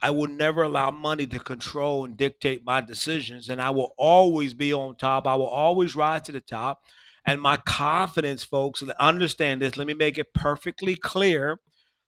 I 0.00 0.10
will 0.10 0.26
never 0.26 0.64
allow 0.64 0.90
money 0.90 1.28
to 1.28 1.38
control 1.38 2.04
and 2.04 2.16
dictate 2.16 2.64
my 2.64 2.80
decisions. 2.80 3.50
And 3.50 3.62
I 3.62 3.70
will 3.70 3.94
always 3.96 4.52
be 4.52 4.72
on 4.72 4.96
top. 4.96 5.28
I 5.28 5.36
will 5.36 5.46
always 5.46 5.94
rise 5.94 6.22
to 6.22 6.32
the 6.32 6.40
top. 6.40 6.80
And 7.24 7.40
my 7.40 7.56
confidence, 7.58 8.42
folks, 8.42 8.82
understand 8.98 9.62
this. 9.62 9.76
Let 9.76 9.86
me 9.86 9.94
make 9.94 10.18
it 10.18 10.34
perfectly 10.34 10.96
clear 10.96 11.60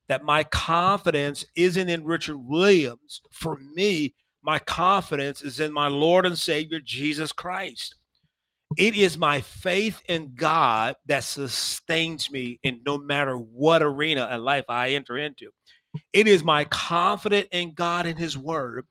that 0.09 0.25
my 0.25 0.43
confidence 0.43 1.45
isn't 1.55 1.87
in 1.87 2.03
Richard 2.03 2.39
Williams. 2.39 3.21
For 3.31 3.55
me, 3.73 4.13
my 4.43 4.59
confidence 4.59 5.41
is 5.41 5.61
in 5.61 5.71
my 5.71 5.87
Lord 5.87 6.25
and 6.25 6.37
Savior, 6.37 6.81
Jesus 6.83 7.31
Christ. 7.31 7.95
It 8.77 8.95
is 8.95 9.17
my 9.17 9.41
faith 9.41 10.01
in 10.07 10.33
God 10.35 10.95
that 11.05 11.23
sustains 11.23 12.29
me 12.29 12.59
in 12.63 12.81
no 12.85 12.97
matter 12.97 13.35
what 13.37 13.81
arena 13.81 14.29
in 14.31 14.43
life 14.43 14.65
I 14.69 14.89
enter 14.89 15.17
into. 15.17 15.51
It 16.11 16.27
is 16.27 16.43
my 16.43 16.65
confidence 16.65 17.47
in 17.51 17.73
God 17.73 18.05
and 18.05 18.19
his 18.19 18.37
word 18.37 18.85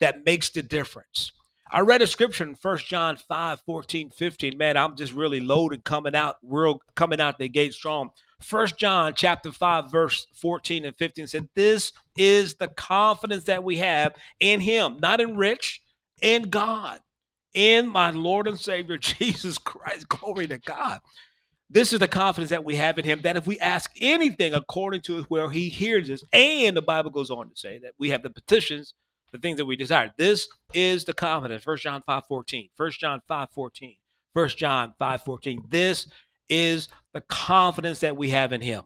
that 0.00 0.24
makes 0.24 0.50
the 0.50 0.62
difference. 0.62 1.32
I 1.72 1.80
read 1.80 2.02
a 2.02 2.06
scripture 2.06 2.44
in 2.44 2.54
First 2.56 2.86
John 2.86 3.16
5, 3.16 3.60
14, 3.64 4.10
15. 4.10 4.58
Man, 4.58 4.76
I'm 4.76 4.96
just 4.96 5.12
really 5.12 5.40
loaded 5.40 5.84
coming 5.84 6.16
out, 6.16 6.36
real 6.42 6.80
coming 6.96 7.20
out 7.20 7.38
the 7.38 7.48
gate 7.48 7.74
strong. 7.74 8.10
First 8.42 8.76
John 8.76 9.14
chapter 9.14 9.52
5, 9.52 9.90
verse 9.90 10.26
14 10.34 10.84
and 10.84 10.96
15 10.96 11.26
said, 11.28 11.48
This 11.54 11.92
is 12.16 12.56
the 12.56 12.68
confidence 12.68 13.44
that 13.44 13.62
we 13.62 13.76
have 13.78 14.14
in 14.40 14.60
him, 14.60 14.98
not 15.00 15.20
in 15.20 15.36
rich, 15.36 15.80
in 16.20 16.44
God, 16.44 17.00
in 17.54 17.88
my 17.88 18.10
Lord 18.10 18.48
and 18.48 18.58
Savior 18.58 18.98
Jesus 18.98 19.58
Christ. 19.58 20.08
Glory 20.08 20.46
to 20.48 20.58
God. 20.58 21.00
This 21.72 21.92
is 21.92 22.00
the 22.00 22.08
confidence 22.08 22.50
that 22.50 22.64
we 22.64 22.74
have 22.76 22.98
in 22.98 23.04
him 23.04 23.20
that 23.22 23.36
if 23.36 23.46
we 23.46 23.58
ask 23.60 23.92
anything 24.00 24.54
according 24.54 25.02
to 25.02 25.22
where 25.24 25.48
he 25.48 25.68
hears 25.68 26.10
us, 26.10 26.24
and 26.32 26.76
the 26.76 26.82
Bible 26.82 27.10
goes 27.10 27.30
on 27.30 27.48
to 27.48 27.56
say 27.56 27.78
that 27.78 27.92
we 27.98 28.10
have 28.10 28.24
the 28.24 28.30
petitions, 28.30 28.94
the 29.32 29.38
things 29.38 29.56
that 29.58 29.66
we 29.66 29.76
desire. 29.76 30.12
This 30.18 30.48
is 30.74 31.04
the 31.04 31.12
confidence. 31.12 31.62
First 31.62 31.84
John 31.84 32.02
5 32.04 32.24
14. 32.28 32.68
1 32.76 32.90
John 32.98 33.20
5 33.28 33.48
14. 33.54 33.94
1 34.32 34.48
John 34.48 34.94
5 34.98 35.22
14. 35.22 35.62
This 35.68 36.08
is 36.48 36.88
the 37.14 37.20
confidence 37.22 38.00
that 38.00 38.16
we 38.16 38.30
have 38.30 38.52
in 38.52 38.60
him. 38.60 38.82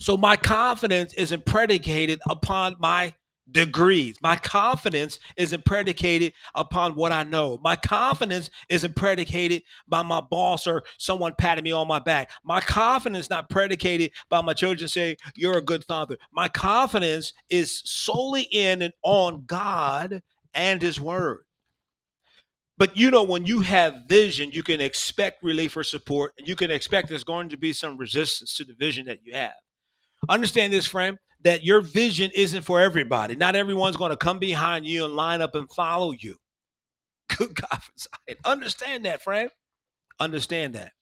So 0.00 0.16
my 0.16 0.36
confidence 0.36 1.12
isn't 1.14 1.44
predicated 1.44 2.20
upon 2.28 2.76
my 2.78 3.14
degrees. 3.52 4.16
My 4.22 4.36
confidence 4.36 5.18
isn't 5.36 5.64
predicated 5.64 6.32
upon 6.54 6.94
what 6.94 7.12
I 7.12 7.22
know. 7.22 7.58
My 7.62 7.76
confidence 7.76 8.50
isn't 8.68 8.96
predicated 8.96 9.62
by 9.88 10.02
my 10.02 10.20
boss 10.20 10.66
or 10.66 10.82
someone 10.98 11.34
patting 11.38 11.64
me 11.64 11.72
on 11.72 11.86
my 11.86 11.98
back. 11.98 12.30
My 12.44 12.60
confidence 12.60 13.30
not 13.30 13.50
predicated 13.50 14.12
by 14.28 14.40
my 14.40 14.54
children 14.54 14.88
saying, 14.88 15.16
You're 15.36 15.58
a 15.58 15.62
good 15.62 15.84
father. 15.84 16.16
My 16.32 16.48
confidence 16.48 17.32
is 17.50 17.82
solely 17.84 18.42
in 18.50 18.82
and 18.82 18.92
on 19.02 19.44
God 19.46 20.22
and 20.54 20.82
His 20.82 21.00
Word. 21.00 21.44
But 22.78 22.96
you 22.96 23.10
know, 23.10 23.22
when 23.22 23.46
you 23.46 23.60
have 23.60 24.06
vision, 24.08 24.50
you 24.50 24.62
can 24.62 24.80
expect 24.80 25.44
relief 25.44 25.76
or 25.76 25.84
support, 25.84 26.32
and 26.38 26.48
you 26.48 26.56
can 26.56 26.70
expect 26.70 27.08
there's 27.08 27.22
going 27.22 27.48
to 27.50 27.56
be 27.56 27.72
some 27.72 27.96
resistance 27.96 28.54
to 28.56 28.64
the 28.64 28.74
vision 28.74 29.06
that 29.06 29.20
you 29.22 29.34
have. 29.34 29.52
Understand 30.28 30.72
this, 30.72 30.86
friend 30.86 31.18
that 31.42 31.64
your 31.64 31.80
vision 31.80 32.30
isn't 32.34 32.62
for 32.62 32.80
everybody. 32.80 33.34
Not 33.34 33.56
everyone's 33.56 33.96
going 33.96 34.10
to 34.10 34.16
come 34.16 34.38
behind 34.38 34.86
you 34.86 35.04
and 35.04 35.14
line 35.14 35.42
up 35.42 35.54
and 35.54 35.70
follow 35.70 36.12
you. 36.12 36.36
Good 37.36 37.54
God, 37.54 37.80
understand 38.44 39.04
that, 39.06 39.22
friend. 39.22 39.50
Understand 40.20 40.74
that. 40.74 40.92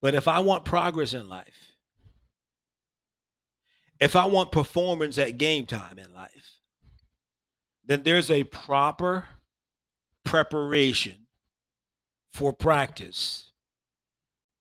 But 0.00 0.14
if 0.14 0.28
I 0.28 0.38
want 0.40 0.64
progress 0.64 1.12
in 1.12 1.28
life, 1.28 1.54
if 4.00 4.16
I 4.16 4.24
want 4.24 4.50
performance 4.50 5.18
at 5.18 5.36
game 5.36 5.66
time 5.66 5.98
in 5.98 6.12
life, 6.14 6.30
then 7.84 8.02
there's 8.02 8.30
a 8.30 8.44
proper 8.44 9.26
preparation 10.24 11.26
for 12.32 12.52
practice 12.52 13.50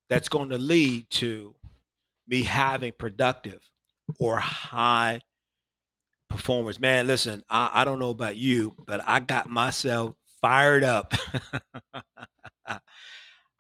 that's 0.10 0.28
going 0.28 0.50
to 0.50 0.58
lead 0.58 1.10
to 1.12 1.56
me 2.28 2.44
having 2.44 2.92
productive 2.98 3.62
or 4.20 4.38
high 4.38 5.22
performance. 6.30 6.80
Man, 6.80 7.08
listen, 7.08 7.44
I, 7.50 7.70
I 7.74 7.86
don't 7.86 8.00
know 8.00 8.10
about 8.10 8.36
you, 8.36 8.76
but 8.86 9.02
I 9.06 9.20
got 9.20 9.50
myself 9.50 10.16
fired 10.42 10.84
up. 10.84 11.14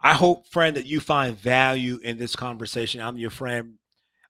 I 0.02 0.14
hope, 0.14 0.48
friend, 0.48 0.78
that 0.78 0.86
you 0.86 1.00
find 1.02 1.38
value 1.38 2.00
in 2.04 2.18
this 2.18 2.36
conversation. 2.36 3.02
I'm 3.02 3.18
your 3.18 3.32
friend. 3.32 3.74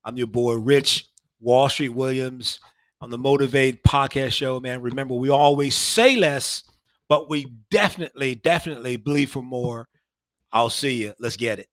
I'm 0.03 0.17
your 0.17 0.27
boy, 0.27 0.55
Rich 0.55 1.05
Wall 1.39 1.69
Street 1.69 1.89
Williams 1.89 2.59
on 3.01 3.09
the 3.11 3.17
Motivate 3.17 3.83
podcast 3.83 4.31
show, 4.31 4.59
man. 4.59 4.81
Remember, 4.81 5.13
we 5.13 5.29
always 5.29 5.75
say 5.75 6.15
less, 6.15 6.63
but 7.07 7.29
we 7.29 7.53
definitely, 7.69 8.35
definitely 8.35 8.97
believe 8.97 9.31
for 9.31 9.43
more. 9.43 9.87
I'll 10.51 10.71
see 10.71 10.95
you. 11.03 11.13
Let's 11.19 11.37
get 11.37 11.59
it. 11.59 11.69